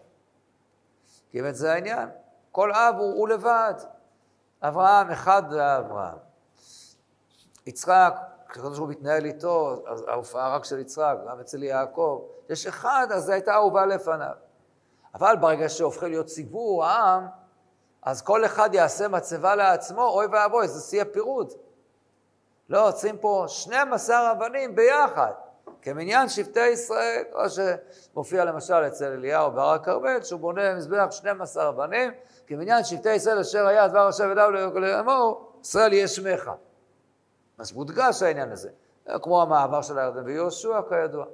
[1.32, 2.10] כי באמת זה העניין.
[2.52, 3.74] כל אב הוא, הוא לבד.
[4.62, 6.18] אברהם, אחד זה אברהם.
[7.66, 8.16] יצחק,
[8.50, 12.22] כשקדוש ברוך הוא מתנהל איתו, ההופעה רק של יצחק, גם אצל יעקב.
[12.50, 14.34] יש אחד, אז זו הייתה אהובה לפניו.
[15.16, 17.28] אבל ברגע שהופכים להיות ציבור, העם,
[18.02, 21.54] אז כל אחד יעשה מצבה לעצמו, אוי ואבוי, זה שיא הפירוד.
[22.70, 25.32] לא, עושים פה 12 אבנים ביחד,
[25.82, 32.12] כמניין שבטי ישראל, או שמופיע למשל אצל אליהו בהר הכרמל, שהוא בונה מזבח 12 אבנים,
[32.48, 36.52] כמניין שבטי ישראל אשר היה דבר השם ודאו לאמור, ישראל יהיה שמך.
[37.58, 38.70] אז מודגש העניין הזה,
[39.22, 41.26] כמו המעבר של הירדן ויהושע כידוע.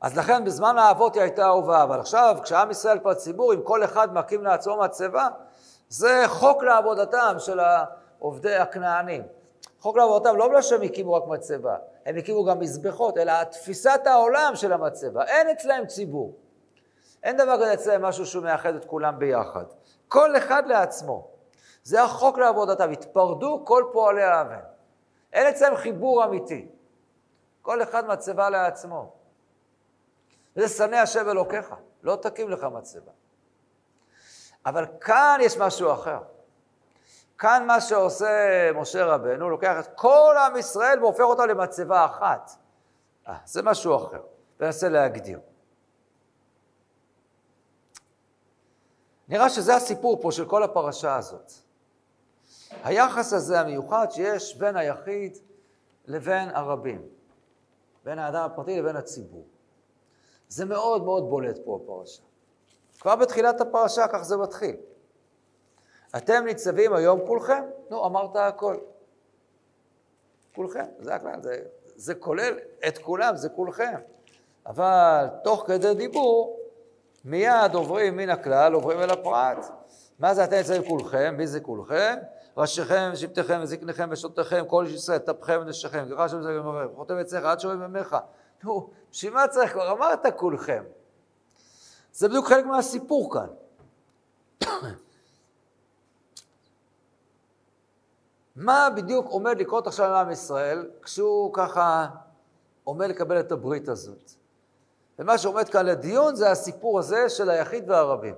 [0.00, 3.84] אז לכן בזמן האבות היא הייתה אהובה, אבל עכשיו כשעם ישראל כבר ציבור, אם כל
[3.84, 5.28] אחד מקים לעצמו מצבה,
[5.88, 7.60] זה חוק לעבודתם של
[8.18, 9.22] עובדי הכנענים.
[9.80, 14.52] חוק לעבודתם לא בגלל שהם הקימו רק מצבה, הם הקימו גם מזבחות, אלא תפיסת העולם
[14.54, 15.24] של המצבה.
[15.24, 16.34] אין אצלהם ציבור.
[17.22, 19.64] אין דבר כזה אצלהם משהו שהוא מאחד את כולם ביחד.
[20.08, 21.28] כל אחד לעצמו.
[21.82, 22.90] זה החוק לעבודתם.
[22.90, 24.60] התפרדו כל פועלי האבן.
[25.32, 26.68] אין אצלם חיבור אמיתי.
[27.62, 29.12] כל אחד מצבה לעצמו.
[30.56, 33.12] זה שנא השם אלוקיך, לא תקים לך מצבה.
[34.66, 36.18] אבל כאן יש משהו אחר.
[37.40, 42.50] כאן מה שעושה משה רבנו, הוא לוקח את כל עם ישראל והופך אותה למצבה אחת.
[43.28, 44.22] אה, זה משהו אחר,
[44.60, 45.40] וננסה להגדיר.
[49.28, 51.52] נראה שזה הסיפור פה של כל הפרשה הזאת.
[52.84, 55.38] היחס הזה המיוחד שיש בין היחיד
[56.06, 57.08] לבין הרבים,
[58.04, 59.44] בין האדם הפרטי לבין הציבור.
[60.48, 62.22] זה מאוד מאוד בולט פה בפרשה.
[63.00, 64.76] כבר בתחילת הפרשה כך זה מתחיל.
[66.16, 67.64] אתם ניצבים היום כולכם?
[67.90, 68.76] נו, אמרת הכל.
[70.54, 71.56] כולכם, זה הכלל, זה,
[71.96, 73.94] זה כולל את כולם, זה כולכם.
[74.66, 76.60] אבל תוך כדי דיבור,
[77.24, 79.66] מיד עוברים מן הכלל, עוברים אל הפרט.
[80.18, 81.34] מה זה אתם ניצבים כולכם?
[81.38, 82.16] מי זה כולכם?
[82.56, 87.44] ראשיכם, שבטיכם, וזקניכם, ושותיכם, כל איש ישראל, טפכם ונשיכם, ככה שם זה גמרם, חותם אצלך,
[87.44, 88.16] עד שומעים ממך.
[88.64, 89.72] נו, בשביל מה צריך?
[89.72, 90.84] כבר אמרת כולכם.
[92.12, 93.46] זה בדיוק חלק מהסיפור כאן.
[98.60, 102.06] מה בדיוק עומד לקרות עכשיו עם עם ישראל כשהוא ככה
[102.84, 104.30] עומד לקבל את הברית הזאת?
[105.18, 108.34] ומה שעומד כאן לדיון זה הסיפור הזה של היחיד והרבים.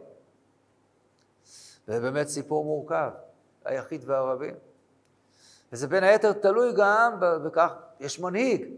[1.86, 3.10] זה באמת סיפור מורכב,
[3.64, 4.54] היחיד והרבים.
[5.72, 8.68] וזה בין היתר תלוי גם בכך, יש מנהיג.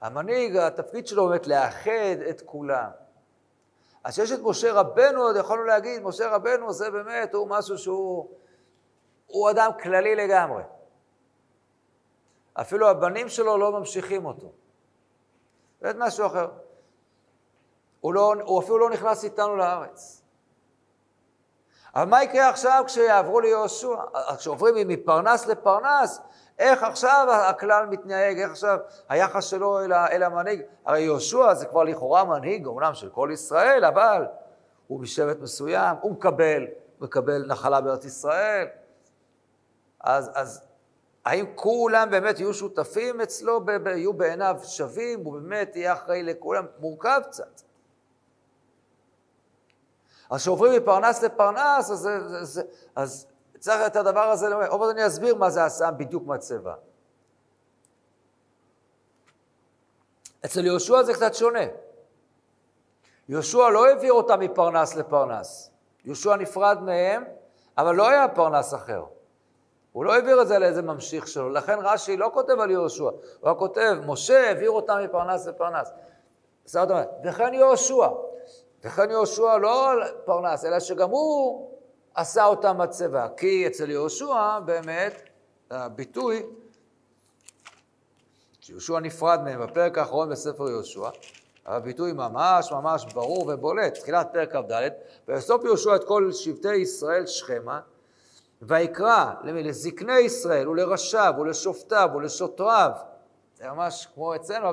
[0.00, 2.90] המנהיג, התפקיד שלו באמת לאחד את כולם.
[4.04, 8.28] אז כשיש את משה רבנו, עוד יכולנו להגיד, משה רבנו זה באמת, הוא משהו שהוא
[9.32, 10.62] הוא אדם כללי לגמרי.
[12.54, 14.52] אפילו הבנים שלו לא ממשיכים אותו.
[15.82, 16.48] באמת משהו אחר.
[18.00, 20.22] הוא, לא, הוא אפילו לא נכנס איתנו לארץ.
[21.94, 23.96] אבל מה יקרה עכשיו כשיעברו ליהושע?
[24.38, 26.20] כשעוברים מפרנס לפרנס,
[26.58, 30.62] איך עכשיו הכלל מתנהג, איך עכשיו היחס שלו אל, אל המנהיג?
[30.86, 34.26] הרי יהושע זה כבר לכאורה מנהיג, אומנם של כל ישראל, אבל
[34.86, 36.66] הוא משבט מסוים, הוא מקבל,
[37.00, 38.66] מקבל נחלה בארץ ישראל.
[40.02, 40.60] אז, אז
[41.24, 46.22] האם כולם באמת יהיו שותפים אצלו, ב, ב, יהיו בעיניו שווים, הוא באמת יהיה אחראי
[46.22, 46.66] לכולם?
[46.78, 47.62] מורכב קצת.
[50.30, 52.08] אז כשעוברים מפרנס לפרנס, אז,
[52.40, 52.62] אז,
[52.96, 53.26] אז
[53.58, 56.74] צריך את הדבר הזה, עוד מעט אני אסביר מה זה עשה בדיוק מהצבע.
[60.44, 61.64] אצל יהושע זה קצת שונה.
[63.28, 65.70] יהושע לא העביר אותם מפרנס לפרנס.
[66.04, 67.24] יהושע נפרד מהם,
[67.78, 69.04] אבל לא היה פרנס אחר.
[69.92, 73.12] הוא לא העביר את זה לאיזה ממשיך שלו, לכן רש"י לא כותב על יהושע, הוא
[73.42, 75.90] רק כותב, משה העביר אותם מפרנס לפרנס.
[76.64, 78.08] זאת אומרת, וכן יהושע.
[78.84, 81.70] וכן יהושע לא על פרנס, אלא שגם הוא
[82.14, 83.26] עשה אותם מצבה.
[83.36, 85.22] כי אצל יהושע באמת
[85.70, 86.46] הביטוי,
[88.60, 91.08] שיהושע נפרד מהם בפרק האחרון בספר יהושע,
[91.66, 94.88] הביטוי ממש ממש ברור ובולט, תחילת פרק כ"ד,
[95.28, 97.80] ויאסוף יהושע את כל שבטי ישראל שכמה,
[98.62, 102.90] ויקרא לזקני ישראל ולראשיו ולשופטיו ולשוטריו,
[103.54, 104.68] זה ממש כמו אצלנו,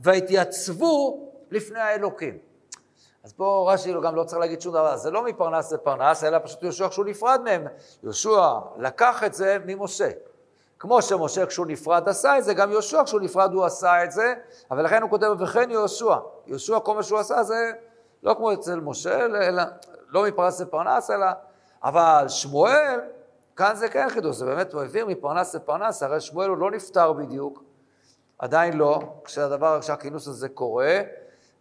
[0.00, 2.38] ויתייצבו לפני האלוקים.
[3.24, 6.62] אז פה רש"י גם לא צריך להגיד שום דבר, זה לא מפרנס לפרנס, אלא פשוט
[6.62, 7.66] יהושע כשהוא נפרד מהם.
[8.02, 10.10] יהושע לקח את זה ממשה.
[10.78, 14.34] כמו שמשה כשהוא נפרד עשה את זה, גם יהושע כשהוא נפרד הוא עשה את זה,
[14.70, 16.16] אבל לכן הוא כותב, וכן יהושע.
[16.46, 17.72] יהושע, כל מה שהוא עשה זה
[18.22, 19.62] לא כמו אצל משה, אלא
[20.08, 21.26] לא מפרנס לפרנס, אלא...
[21.84, 23.00] אבל שמואל,
[23.60, 27.12] כאן זה כן חידוש, זה באמת, הוא העביר מפרנס לפרנס, הרי שמואל הוא לא נפטר
[27.12, 27.62] בדיוק,
[28.38, 31.00] עדיין לא, כשהדבר, כשהכינוס הזה קורה,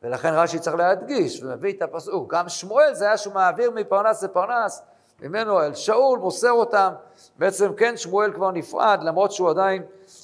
[0.03, 4.81] ולכן רש"י צריך להדגיש, ומביא את הפסוק, גם שמואל זה היה שהוא מעביר מפרנס לפרנס,
[5.21, 6.89] ממנו אל שאול, מוסר אותם,
[7.37, 9.83] בעצם כן שמואל כבר נפרד, למרות שהוא עדיין,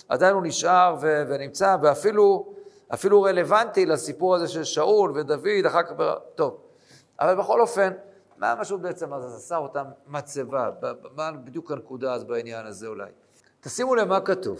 [0.09, 2.53] עדיין הוא נשאר ו- ונמצא, ואפילו
[2.93, 5.93] אפילו רלוונטי לסיפור הזה של שאול ודוד, אחר כך,
[6.35, 6.57] טוב.
[7.19, 7.93] אבל בכל אופן,
[8.45, 10.69] מה המשמעות בעצם, אז עשה אותם מצבה,
[11.15, 13.11] מה בדיוק הנקודה אז בעניין הזה אולי?
[13.59, 14.59] תשימו לב מה כתוב.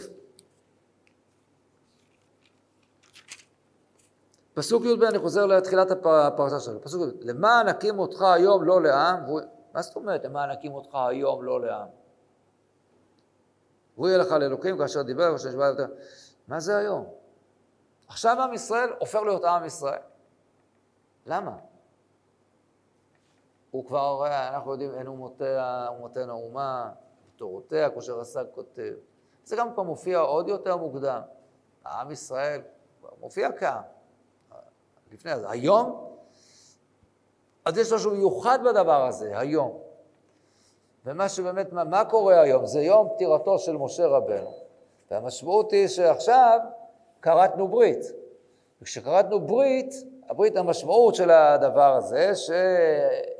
[4.54, 6.82] פסוק י"ב, אני חוזר לתחילת הפרשה שלנו.
[6.82, 9.40] פסוק י"ב, למען נקים אותך היום לא לעם, והוא...
[9.74, 11.88] מה זאת אומרת, למען נקים אותך היום לא לעם?
[13.96, 15.86] והוא יהיה לך לאלוקים כאשר דיבר, כאשר נשבע יותר.
[16.48, 17.06] מה זה היום?
[18.08, 20.00] עכשיו עם ישראל הופך להיות עם ישראל.
[21.26, 21.52] למה?
[23.76, 26.90] הוא כבר, אנחנו יודעים, אין אומותיה, אומותינו אומה,
[27.36, 28.92] תורותיה, כמו שרס"ג כותב.
[29.44, 31.20] זה גם כבר מופיע עוד יותר מוקדם.
[31.84, 32.60] העם ישראל
[33.20, 33.82] מופיע כעם.
[35.12, 35.50] לפני זה.
[35.50, 36.14] היום,
[37.64, 39.78] אז יש משהו מיוחד בדבר הזה, היום.
[41.04, 42.66] ומה שבאמת, מה, מה קורה היום?
[42.66, 44.52] זה יום פטירתו של משה רבנו,
[45.10, 46.60] והמשמעות היא שעכשיו
[47.22, 48.04] כרתנו ברית.
[48.82, 49.94] וכשכרתנו ברית,
[50.28, 52.32] הברית המשמעות של הדבר הזה,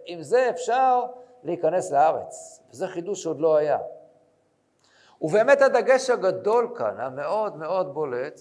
[0.06, 1.04] שעם זה אפשר
[1.42, 3.78] להיכנס לארץ, וזה חידוש שעוד לא היה.
[5.20, 8.40] ובאמת הדגש הגדול כאן, המאוד מאוד בולט,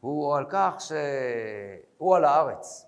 [0.00, 0.76] הוא על כך
[1.98, 2.86] שהוא על הארץ.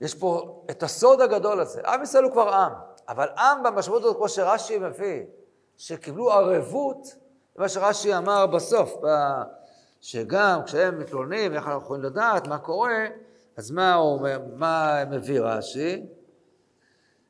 [0.00, 1.80] יש פה את הסוד הגדול הזה.
[1.84, 2.72] עם ישראל הוא כבר עם,
[3.08, 5.22] אבל עם במשמעות הזאת, כמו שרש"י מביא,
[5.76, 7.16] שקיבלו ערבות,
[7.56, 8.94] מה שרש"י אמר בסוף,
[10.00, 13.06] שגם כשהם מתלוננים, איך אנחנו יכולים לדעת מה קורה,
[13.58, 16.06] אז מה הוא אומר, מה מביא רש"י?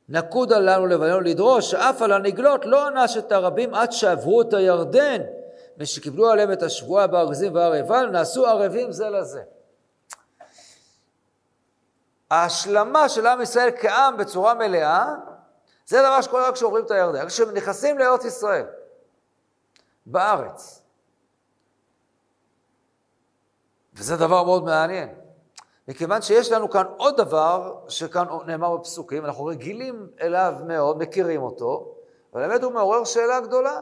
[0.09, 5.21] נקוד עלינו לבנינו לדרוש שאף על הנגלות לא ענש את הרבים עד שעברו את הירדן,
[5.77, 9.43] ושקיבלו עליהם את השבועה בארגזים והר עיבל, נעשו ערבים זה לזה.
[12.31, 15.13] ההשלמה של עם ישראל כעם בצורה מלאה,
[15.85, 18.65] זה דבר שקורה רק כשעוברים את הירדן, כשהם נכנסים לארץ ישראל,
[20.05, 20.81] בארץ.
[23.93, 25.28] וזה דבר מאוד מעניין.
[25.89, 31.95] מכיוון שיש לנו כאן עוד דבר שכאן נאמר בפסוקים, אנחנו רגילים אליו מאוד, מכירים אותו,
[32.33, 33.81] אבל באמת הוא מעורר שאלה גדולה.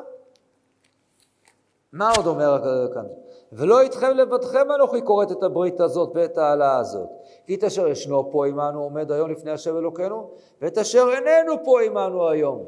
[1.92, 2.62] מה עוד אומר
[2.94, 3.06] כאן?
[3.52, 7.10] ולא איתכם לבדכם אנוכי כורת את הברית הזאת ואת העלה הזאת.
[7.46, 11.82] כי את אשר ישנו פה עמנו עומד היום לפני השם אלוקינו, ואת אשר איננו פה
[11.82, 12.66] עמנו היום.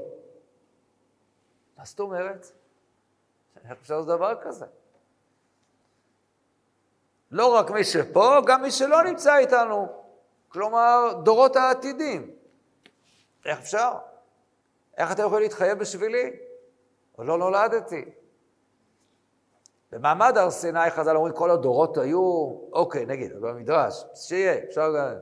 [1.77, 2.51] מה זאת אומרת?
[3.63, 4.65] איך אפשר לעשות דבר כזה?
[7.31, 9.87] לא רק מי שפה, גם מי שלא נמצא איתנו.
[10.49, 12.31] כלומר, דורות העתידים.
[13.45, 13.91] איך אפשר?
[14.97, 16.35] איך אתם יכולים להתחייב בשבילי?
[17.15, 18.05] עוד לא נולדתי.
[19.91, 25.13] במעמד הר סיני חז"ל אומרים כל הדורות היו, אוקיי, נגיד, במדרש, שיהיה, אפשר גם...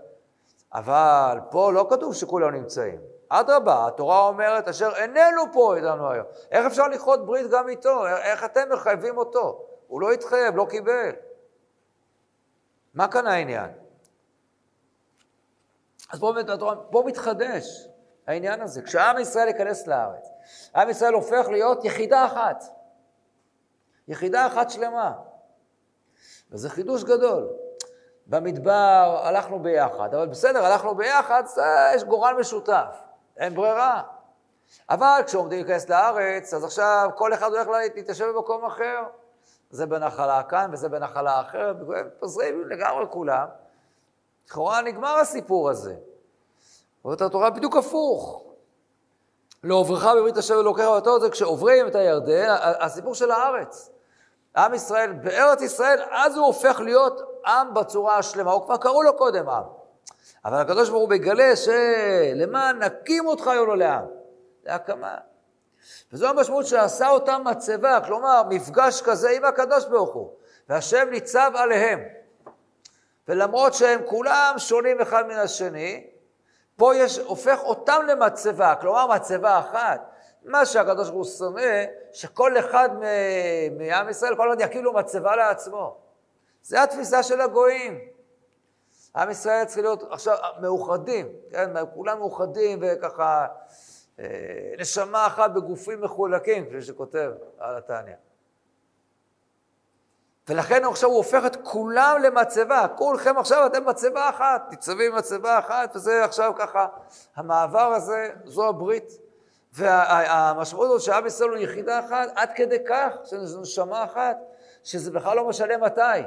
[0.73, 2.99] אבל פה לא כתוב שכולם נמצאים.
[3.29, 6.25] אדרבה, התורה אומרת, אשר איננו פה איתנו היום.
[6.51, 8.07] איך אפשר לכרות ברית גם איתו?
[8.07, 9.65] איך אתם מחייבים אותו?
[9.87, 11.11] הוא לא התחייב, לא קיבל.
[12.97, 13.69] מה כאן העניין?
[16.11, 16.33] אז פה,
[16.91, 17.87] פה מתחדש
[18.27, 18.81] העניין הזה.
[18.81, 20.29] כשעם ישראל ייכנס לארץ,
[20.75, 22.63] עם ישראל הופך להיות יחידה אחת.
[24.07, 25.13] יחידה אחת שלמה.
[26.51, 27.49] וזה חידוש גדול.
[28.27, 31.43] במדבר הלכנו ביחד, אבל בסדר, הלכנו ביחד,
[31.95, 33.01] יש גורל משותף,
[33.37, 34.03] אין ברירה.
[34.89, 39.03] אבל כשעומדים להיכנס לארץ, אז עכשיו כל אחד הולך להתיישב במקום אחר.
[39.69, 41.75] זה בנחלה כאן וזה בנחלה אחרת,
[42.19, 43.47] פוזרים לגמרי כולם.
[44.47, 45.95] לכאורה נגמר הסיפור הזה.
[47.05, 48.43] אומרת התורה בדיוק הפוך.
[49.63, 53.89] לעוברך בברית השם אלוקיך ואותו זה כשעוברים את הירדן, הסיפור של הארץ.
[54.57, 58.51] עם ישראל, בארץ ישראל, אז הוא הופך להיות עם בצורה השלמה.
[58.51, 59.63] הוא כבר קראו לו קודם עם.
[60.45, 64.05] אבל הקדוש ברוך הוא מגלה שלמען נקים אותך היו לו לעם.
[64.63, 65.15] זה הקמה.
[66.13, 70.33] וזו המשמעות שעשה אותם מצבה, כלומר, מפגש כזה עם הקדוש ברוך הוא,
[70.69, 71.99] והשם ניצב עליהם.
[73.27, 76.07] ולמרות שהם כולם שונים אחד מן השני,
[76.75, 80.11] פה יש, הופך אותם למצבה, כלומר מצבה אחת.
[80.43, 82.89] מה שהקדוש ברוך הוא שונא, שכל אחד
[83.77, 85.97] מעם ישראל, כל אחד יקים לו מצבה לעצמו.
[86.63, 87.99] זה התפיסה של הגויים.
[89.15, 91.69] עם ישראל צריך להיות עכשיו מאוחדים, כן?
[91.93, 93.47] כולם מאוחדים וככה
[94.79, 98.15] נשמה אחת בגופים מחולקים, כפי שכותב על התניא.
[100.49, 105.95] ולכן עכשיו הוא הופך את כולם למצבה, כולכם עכשיו אתם מצבה אחת, ניצבים מצבה אחת,
[105.95, 106.87] וזה עכשיו ככה,
[107.35, 109.11] המעבר הזה, זו הברית.
[109.73, 114.37] והמשמעות הזאת שעם ישראל הוא יחידה אחת, עד כדי כך, שזו נשמה אחת,
[114.83, 116.21] שזה בכלל לא משנה מתי.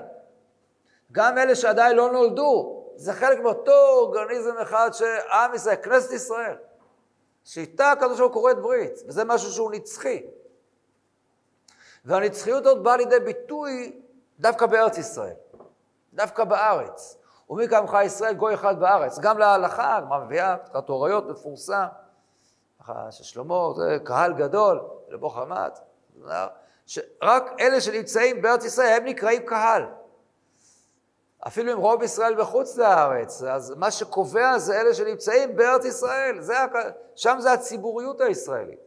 [1.13, 6.57] גם אלה שעדיין לא נולדו, זה חלק מאותו אורגניזם אחד שעם ישראל, כנסת ישראל.
[7.45, 10.27] שאיתה הקדוש ברוך הוא כורת ברית, וזה משהו שהוא נצחי.
[12.05, 14.01] והנצחיות הזאת באה לידי ביטוי
[14.41, 15.35] דווקא בארץ ישראל,
[16.15, 17.17] דווקא בארץ.
[17.51, 21.87] ומי כעמך ישראל גוי אחד בארץ, גם להלכה, הגמרא מביאה, קצת הוריות מפורסם,
[22.81, 25.79] ככה ששלמה, זה קהל גדול, לבוא חמת,
[26.87, 29.87] שרק אלה שנמצאים בארץ ישראל הם נקראים קהל.
[31.47, 36.55] אפילו אם רוב ישראל בחוץ לארץ, אז מה שקובע זה אלה שנמצאים בארץ ישראל, זה,
[37.17, 38.79] שם זה הציבוריות הישראלית.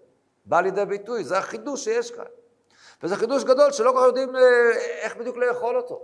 [0.46, 2.26] בא לידי ביטוי, זה החידוש שיש כאן.
[3.04, 4.42] וזה חידוש גדול שלא כל כך יודעים אה,
[5.02, 6.02] איך בדיוק לאכול אותו.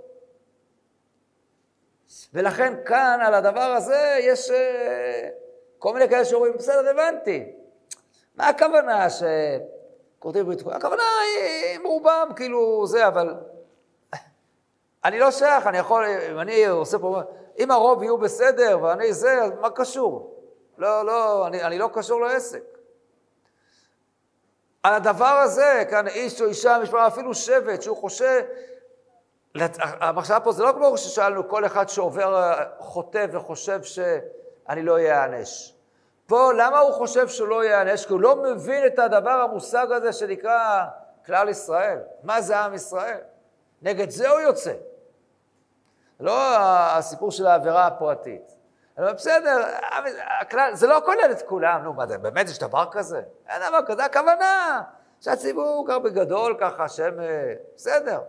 [2.33, 5.29] ולכן כאן, על הדבר הזה, יש, אה,
[5.79, 7.51] כל מיני כאלה שאומרים, בסדר, הבנתי.
[8.35, 10.61] מה הכוונה שכורתים ברית?
[10.67, 13.33] הכוונה היא עם רובם, כאילו, זה, אבל...
[15.05, 17.21] אני לא שייך, אני יכול, אם אני עושה פה,
[17.59, 20.35] אם הרוב יהיו בסדר ואני זה, אז מה קשור?
[20.77, 22.63] לא, לא, אני, אני לא קשור לעסק.
[24.83, 28.41] על הדבר הזה, כאן איש או אישה, משפחה, אפילו שבט, שהוא חושב,
[29.81, 35.73] המחשבה פה זה לא כמו ששאלנו כל אחד שעובר חוטא וחושב שאני לא אענש.
[36.27, 38.05] פה, למה הוא חושב שהוא לא ייענש?
[38.05, 40.85] כי הוא לא מבין את הדבר, המושג הזה שנקרא
[41.25, 41.99] כלל ישראל.
[42.23, 43.19] מה זה עם ישראל?
[43.81, 44.73] נגד זה הוא יוצא.
[46.19, 46.57] לא
[46.97, 48.55] הסיפור של העבירה הפרטית.
[48.97, 49.75] אבל בסדר,
[50.41, 53.21] הכלל, זה לא כולל את כולם, נו, מה זה, באמת יש דבר כזה?
[53.49, 54.81] אין דבר כזה, הכוונה
[55.21, 58.21] שהציבור גר בגדול ככה, שהם, אה, בסדר.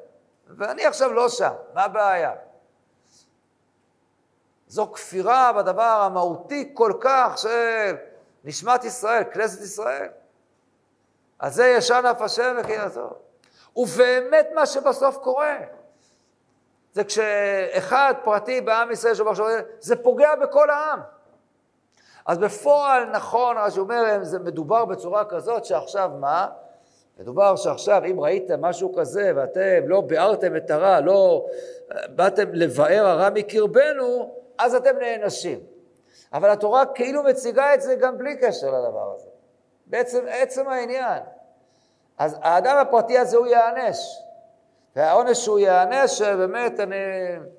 [0.46, 2.32] ואני עכשיו לא שם, מה הבעיה?
[4.66, 7.96] זו כפירה בדבר המהותי כל כך של
[8.44, 10.08] נשמת ישראל, כנסת ישראל.
[11.38, 13.18] על זה ישן אף השם וקהילתו.
[13.76, 15.56] ובאמת מה שבסוף קורה,
[16.92, 19.32] זה כשאחד פרטי בעם ישראל שאומר
[19.80, 21.00] זה פוגע בכל העם.
[22.26, 26.48] אז בפועל, נכון, הוא אומר, זה מדובר בצורה כזאת שעכשיו מה?
[27.18, 31.46] מדובר שעכשיו, אם ראיתם משהו כזה ואתם לא ביארתם את הרע, לא
[32.08, 35.60] באתם לבאר הרע מקרבנו, אז אתם נענשים.
[36.32, 39.28] אבל התורה כאילו מציגה את זה גם בלי קשר לדבר הזה.
[39.86, 41.22] בעצם עצם העניין.
[42.18, 44.22] אז האדם הפרטי הזה הוא ייענש.
[44.96, 46.96] והעונש שהוא ייענש, באמת, אני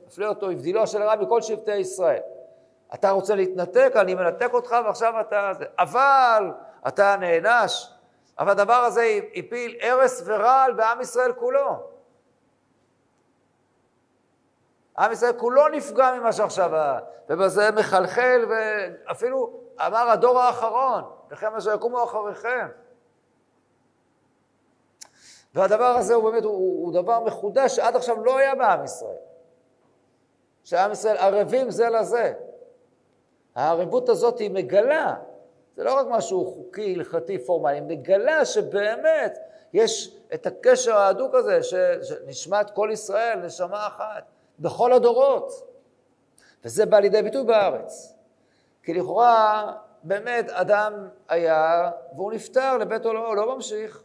[0.08, 2.22] אפלה אותו, הבדילו של הרע מכל שבטי ישראל.
[2.94, 5.52] אתה רוצה להתנתק, אני מנתק אותך ועכשיו אתה...
[5.80, 6.52] אבל
[6.88, 7.92] אתה נענש.
[8.40, 11.92] אבל הדבר הזה הפיל הרס ורעל בעם ישראל כולו.
[14.98, 16.72] עם ישראל כולו נפגע ממה שעכשיו,
[17.30, 22.68] ובזה מחלחל, ואפילו אמר הדור האחרון, לכם אשר יקומו אחריכם.
[25.54, 29.18] והדבר הזה הוא באמת, הוא, הוא דבר מחודש שעד עכשיו לא היה בעם ישראל.
[30.64, 32.34] שעם ישראל ערבים זה לזה.
[33.56, 35.16] הערבות הזאת היא מגלה,
[35.76, 39.38] זה לא רק משהו חוקי, הלכתי, פורמלי, היא מגלה שבאמת
[39.74, 44.24] יש את הקשר ההדוק הזה, שנשמת כל ישראל, נשמה אחת.
[44.60, 45.52] בכל הדורות.
[46.66, 48.14] וזה בא לידי ביטוי בארץ.
[48.84, 49.72] כי לכאורה,
[50.04, 54.04] באמת, אדם היה, והוא נפטר לבית עולמו, הוא לא ממשיך.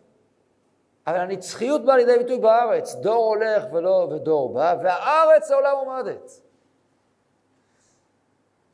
[1.07, 6.30] אבל הנצחיות באה לידי ביטוי בארץ, דור הולך ולא, ודור בא, והארץ לעולם עומדת.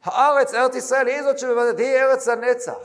[0.05, 2.79] הארץ, ארץ ישראל, היא זאת שמבטאת, היא ארץ הנצח.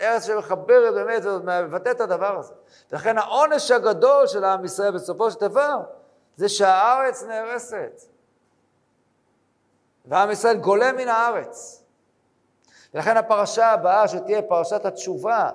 [0.00, 2.54] ארץ שמחברת באמת ומבטאת את הדבר הזה.
[2.92, 5.80] לכן העונש הגדול של עם ישראל בסופו של דבר,
[6.36, 8.02] זה שהארץ נהרסת.
[10.04, 11.82] ועם ישראל גולה מן הארץ.
[12.94, 15.50] ולכן הפרשה הבאה שתהיה פרשת התשובה,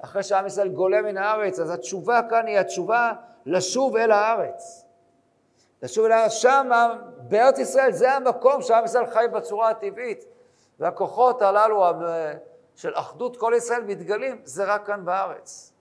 [0.00, 3.12] אחרי שעם ישראל גולה מן הארץ, אז התשובה כאן היא התשובה
[3.46, 4.84] לשוב אל הארץ.
[5.82, 6.70] לשוב אל הארץ, שם,
[7.18, 10.24] בארץ ישראל, זה המקום שעם ישראל חי בצורה הטבעית.
[10.80, 11.84] והכוחות הללו
[12.74, 15.72] של אחדות כל ישראל מתגלים, זה רק כאן בארץ.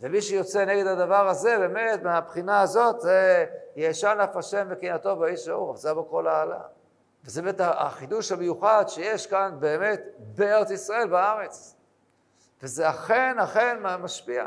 [0.00, 5.76] ומי שיוצא נגד הדבר הזה, באמת, מהבחינה הזאת, זה ישן אף השם וקנאתו באיש האור,
[5.76, 6.60] זה בו כל העלה.
[7.24, 11.76] וזה באמת החידוש המיוחד שיש כאן באמת בארץ ישראל, בארץ.
[12.64, 14.44] וזה אכן, אכן משפיע.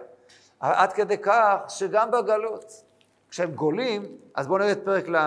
[0.60, 2.84] עד כדי כך שגם בגלות,
[3.30, 5.18] כשהם גולים, אז בואו נראה את פרק ל'.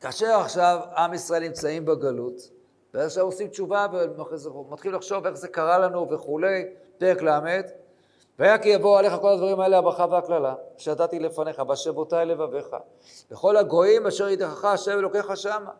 [0.00, 2.50] כאשר עכשיו עם ישראל נמצאים בגלות,
[2.94, 6.64] ועכשיו עושים תשובה ומתחילים לחשוב איך זה קרה לנו וכולי,
[6.98, 7.60] פרק ל',
[8.38, 12.76] והיה כי יבואו עליך כל הדברים האלה, הברכה והקללה, שידעתי לפניך, בשבותי לבביך.
[13.30, 15.70] וכל הגויים אשר ידחך השם אלוקיך שמה.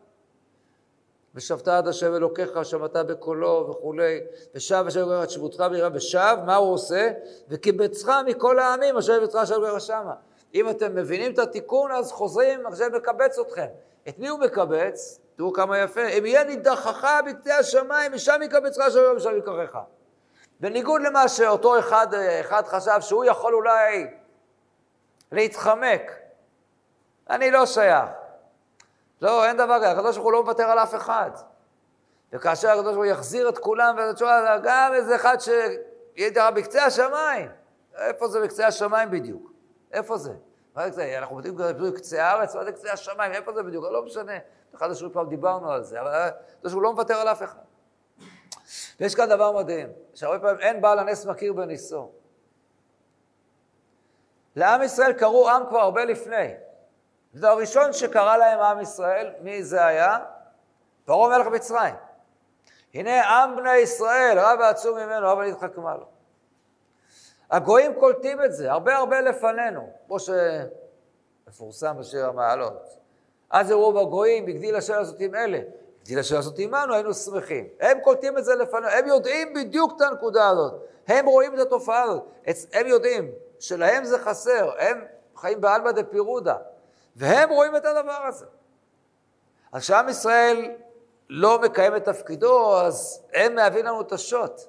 [1.35, 4.21] ושבת עד השם אלוקיך, שמעת בקולו וכולי,
[4.55, 7.11] ושב השם אלוקיך את שבותך ביראה, ושב, מה הוא עושה?
[7.49, 10.15] וקיבצך מכל העמים אשר יבצך השם אלוקיך שמה.
[10.55, 13.67] אם אתם מבינים את התיקון, אז חוזרים, השם מקבץ אתכם.
[14.09, 15.21] את מי הוא מקבץ?
[15.37, 19.77] תראו כמה יפה, אם יהיה נידחך בקצה השמיים, משם יקבצך השם ומשם יקרך.
[20.61, 22.07] בניגוד למה שאותו אחד,
[22.41, 24.07] אחד חשב שהוא יכול אולי
[25.33, 26.13] להתחמק.
[27.31, 28.24] אני לא שייך.
[29.23, 31.31] לא, אין דבר כזה, הקדוש ברוך הוא לא מוותר על אף אחד.
[32.33, 37.51] וכאשר הקדוש ברוך הוא יחזיר את כולם, ותשמע, גם איזה אחד שיהיה בקצה השמיים.
[37.99, 39.53] איפה זה בקצה השמיים בדיוק?
[39.93, 40.33] איפה זה?
[40.75, 41.19] מה זה?
[41.19, 43.33] אנחנו מדברים על קצה הארץ, מה זה קצה השמיים?
[43.33, 43.85] איפה זה בדיוק?
[43.91, 44.33] לא משנה.
[44.75, 47.59] אחד השיעורים פעם דיברנו על זה, אבל הקדוש ברוך הוא לא מוותר על אף אחד.
[49.01, 52.13] ויש כאן דבר מדהים, שהרבה פעמים אין בעל הנס מכיר בניסו.
[54.57, 56.55] לעם ישראל קראו עם כבר הרבה לפני.
[57.35, 60.19] זה הראשון שקרא להם עם ישראל, מי זה היה?
[61.05, 61.95] פרעה מלך מצרים.
[62.95, 66.07] הנה עם בני ישראל, רב ועצום ממנו, רב נתחכמה לו.
[67.51, 70.17] הגויים קולטים את זה, הרבה הרבה לפנינו, כמו
[71.47, 72.99] שמפורסם בשיר המעלות.
[73.51, 75.59] אז יראו בגויים, הגדיל אשר לעשות עם אלה.
[76.01, 77.69] הגדיל אשר לעשות עמנו, היינו שמחים.
[77.81, 80.75] הם קולטים את זה לפנינו, הם יודעים בדיוק את הנקודה הזאת.
[81.07, 82.23] הם רואים את התופעה הזאת.
[82.73, 85.05] הם יודעים שלהם זה חסר, הם
[85.37, 86.57] חיים בעלמא דפירודה.
[87.17, 88.47] והם רואים את הדבר הזה.
[89.73, 90.71] אז כשעם ישראל
[91.29, 94.61] לא מקיים את תפקידו, אז הם מהווים לנו את השוט.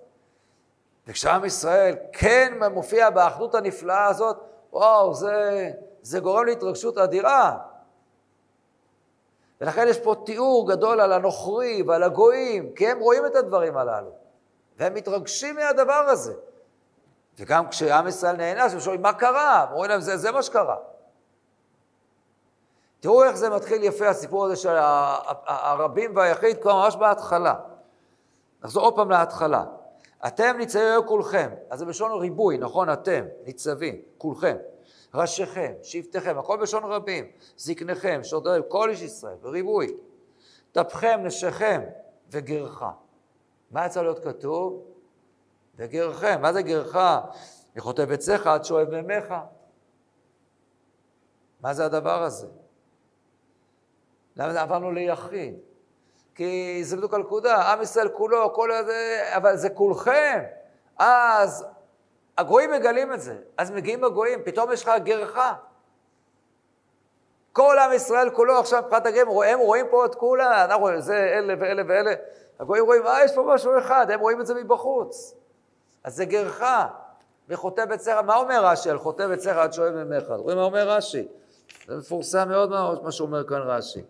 [1.07, 4.37] וכשעם ישראל כן מופיע באחדות הנפלאה הזאת,
[4.73, 5.71] וואו, זה,
[6.01, 7.57] זה גורם להתרגשות אדירה.
[9.61, 14.11] ולכן יש פה תיאור גדול על הנוכרי ועל הגויים, כי הם רואים את הדברים הללו,
[14.77, 16.33] והם מתרגשים מהדבר הזה.
[17.39, 19.63] וגם כשעם ישראל נענש, הם שואלים, מה קרה?
[19.63, 20.75] הם אומרים להם, זה, זה מה שקרה.
[23.05, 24.75] תראו איך זה מתחיל יפה, הסיפור הזה של
[25.47, 27.55] הרבים והיחיד, כבר ממש בהתחלה.
[28.63, 29.65] נחזור עוד פעם להתחלה.
[30.27, 32.89] אתם ניצבים כולכם, אז זה בלשון ריבוי, נכון?
[32.93, 34.57] אתם, ניצבים, כולכם.
[35.13, 39.97] ראשיכם, שבטיכם, הכל בלשון רבים, זקניכם, שודריהם, כל איש ישראל, בריבוי.
[40.71, 41.81] טפכם, נשיכם
[42.29, 42.83] וגרך.
[43.71, 44.85] מה יצא להיות כתוב?
[45.75, 46.41] וגרכם.
[46.41, 46.97] מה זה גרך?
[47.75, 49.33] מחוטב עציך עד שואב מימיך.
[51.61, 52.64] מה זה הדבר הזה?
[54.37, 55.55] למה עברנו ליחיד?
[56.35, 60.43] כי זה בדיוק הנקודה, עם ישראל כולו, כל הזה, אבל זה כולכם.
[60.97, 61.65] אז
[62.37, 65.53] הגויים מגלים את זה, אז מגיעים הגויים, פתאום יש לך גרחה.
[67.53, 71.53] כל עם ישראל כולו עכשיו מבחינת הגויים, הם רואים פה את כולם, אנחנו, זה אלה
[71.59, 72.13] ואלה ואלה.
[72.59, 75.35] הגויים רואים, אה, יש פה משהו אחד, הם רואים את זה מבחוץ.
[76.03, 76.87] אז זה גרחה.
[77.49, 80.23] וחוטא בצרה, מה אומר רש"י על חוטא בצרה עד שואב ממך?
[80.29, 81.27] רואים מה אומר רש"י?
[81.87, 82.69] זה מפורסם מאוד
[83.03, 84.01] מה שאומר כאן רש"י.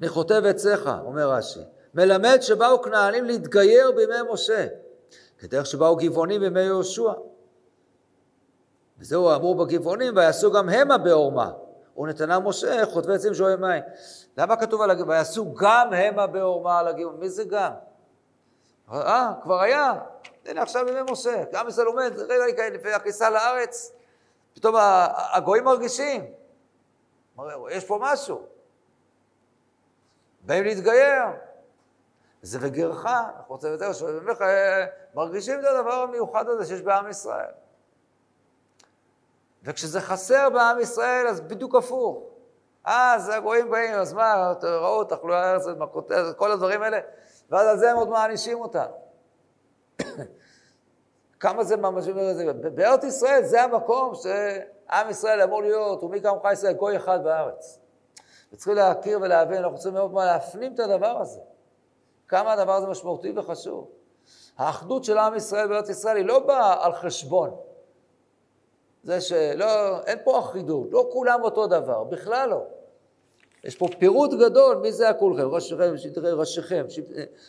[0.00, 1.60] מחוטב עציך, אומר רש"י,
[1.94, 4.66] מלמד שבאו כנענים להתגייר בימי משה,
[5.38, 7.12] כדרך שבאו גבעונים בימי יהושע.
[8.98, 11.50] וזהו האמור בגבעונים, ויעשו גם המה בעורמה.
[11.98, 13.82] ונתנה משה חוטבי עצים שואי מים.
[14.36, 15.10] למה כתוב על הגבעון?
[15.10, 17.16] ויעשו גם המה בעורמה על הגבעון.
[17.20, 17.72] מי זה גם?
[18.92, 19.92] אה, כבר היה.
[20.46, 21.42] הנה עכשיו בימי משה.
[21.52, 23.92] גם ישראל עומד, רגע לפני הכניסה לארץ,
[24.54, 24.74] פתאום
[25.32, 26.24] הגויים מרגישים.
[27.70, 28.57] יש פה משהו.
[30.48, 31.24] באים להתגייר.
[32.42, 34.36] זה וגרך, אנחנו רוצים יותר, שבאמת
[35.14, 37.50] מרגישים את הדבר המיוחד הזה שיש בעם ישראל.
[39.62, 42.22] וכשזה חסר בעם ישראל, אז בדיוק הפוך.
[42.84, 45.64] אז הגויים באים, אז מה, ראו תחלואה ארץ,
[46.36, 46.98] כל הדברים האלה,
[47.50, 48.94] ואז על זה הם עוד מענישים אותנו.
[51.40, 52.08] כמה זה ממש,
[52.74, 57.78] בארץ ישראל זה המקום שעם ישראל אמור להיות, ומי כמוך ישראל, גוי אחד בארץ.
[58.52, 61.40] וצריכים להכיר ולהבין, אנחנו צריכים מאוד מאוד להפנים את הדבר הזה.
[62.28, 63.88] כמה הדבר הזה משמעותי וחשוב.
[64.58, 67.50] האחדות של עם ישראל בארץ ישראל היא לא באה על חשבון.
[69.02, 72.62] זה שלא, אין פה אחידות, לא כולם אותו דבר, בכלל לא.
[73.64, 75.48] יש פה פירוט גדול, מי זה הכולכם?
[75.48, 76.86] ראשיכם, שטרי ראשיכם,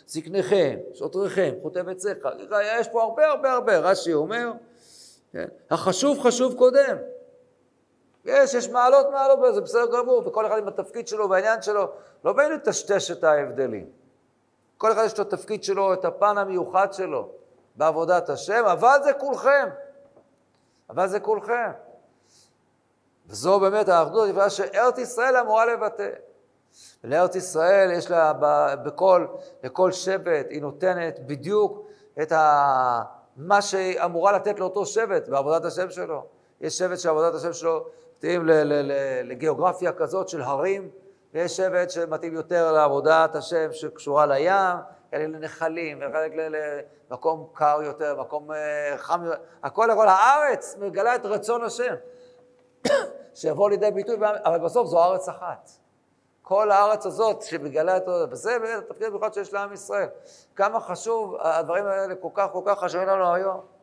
[0.08, 2.18] זקניכם, שוטריכם, חותם עציך,
[2.80, 4.52] יש פה הרבה הרבה הרבה, רש"י אומר,
[5.32, 5.48] כן?
[5.70, 6.98] החשוב חשוב קודם.
[8.26, 11.88] יש, יש מעלות מעלות, זה בסדר גמור, וכל אחד עם התפקיד שלו והעניין שלו,
[12.24, 13.90] לא באים לטשטש את ההבדלים.
[14.78, 17.30] כל אחד יש לו תפקיד שלו, את הפן המיוחד שלו
[17.76, 19.70] בעבודת השם, אבל זה כולכם.
[20.90, 21.72] אבל זה כולכם.
[23.28, 26.10] וזו באמת האחדות, לפני שארץ ישראל אמורה לבטא.
[27.04, 28.34] ולארץ ישראל יש לה
[28.84, 29.28] בכל,
[29.64, 31.88] לכל שבט, היא נותנת בדיוק
[32.22, 33.02] את ה,
[33.38, 36.26] מה שהיא אמורה לתת לאותו שבט בעבודת השם שלו.
[36.62, 37.86] יש שבט שעבודת השם שלו
[38.20, 38.42] מתאים
[39.24, 40.90] לגיאוגרפיה כזאת של הרים,
[41.34, 44.78] ויש שבט שמתאים יותר לעבודת השם שקשורה לים,
[45.12, 46.32] כאלה לנחלים, וחלק
[47.10, 51.96] למקום קר יותר, מקום אה, חם יותר, הכל הכל, הארץ מגלה את רצון השם,
[53.36, 54.16] שיבוא לידי ביטוי,
[54.46, 55.70] אבל בסוף זו ארץ אחת.
[56.42, 58.08] כל הארץ הזאת שמגלה את...
[58.32, 60.08] וזה באמת התפקיד המיוחד שיש לעם ישראל.
[60.56, 63.79] כמה חשוב, הדברים האלה כל כך כל כך חשובים לנו היום.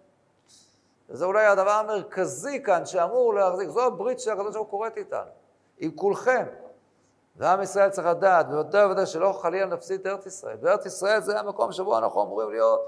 [1.10, 5.30] וזה אולי הדבר המרכזי כאן שאמור להחזיק, זו הברית שהקדוש ברוך הוא קוראת איתנו,
[5.78, 6.44] עם כולכם.
[7.36, 10.56] ועם ישראל צריך לדעת, בוודאי ובוודאי שלא חלילה נפסיד את ארץ ישראל.
[10.62, 12.80] וארץ ישראל זה המקום שבו אנחנו אמורים להיות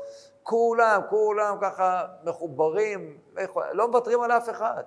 [0.42, 3.18] כולם, כולם ככה מחוברים,
[3.72, 4.82] לא מוותרים על אף אחד.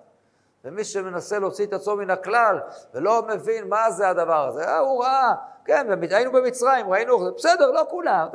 [0.65, 2.59] ומי שמנסה להוציא את עצמו מן הכלל
[2.93, 5.33] ולא מבין מה זה הדבר הזה, אה, הוא ראה,
[5.65, 8.27] כן, היינו במצרים, ראינו, בסדר, לא כולם,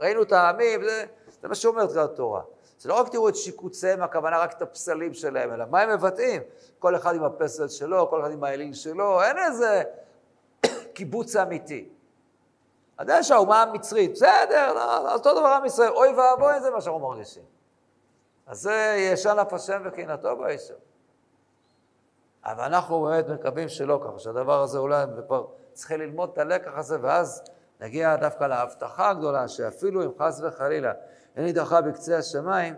[0.00, 1.04] ראינו את העמים, זה,
[1.42, 2.42] זה מה שאומרת התורה.
[2.82, 6.42] זה לא רק תראו את שיקוציהם, הכוונה רק את הפסלים שלהם, אלא מה הם מבטאים.
[6.78, 9.82] כל אחד עם הפסל שלו, כל אחד עם האליל שלו, אין איזה
[10.94, 11.88] קיבוץ אמיתי.
[12.98, 17.00] אני יודע שהאומה המצרית, בסדר, לא, אותו דבר עם ישראל, אוי ואבוי, זה מה שאנחנו
[17.00, 17.42] מרגישים.
[18.46, 20.74] אז זה ישן אף השם וקנאתו באישו.
[22.44, 26.98] אבל אנחנו באמת מקווים שלא ככה, שהדבר הזה אולי, וכבר צריכים ללמוד את הלקח הזה,
[27.02, 27.42] ואז
[27.80, 30.92] נגיע דווקא להבטחה הגדולה, שאפילו אם חס וחלילה
[31.36, 32.74] אין לי דרכה בקצה השמיים,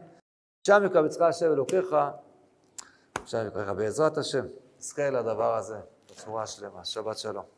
[0.67, 1.97] שם יקבצך השם אלוקיך,
[3.27, 4.47] שם יקבצך בעזרת השם,
[4.79, 5.79] נזכה לדבר הזה
[6.11, 6.85] בצורה שלמה.
[6.85, 7.54] שבת שלום.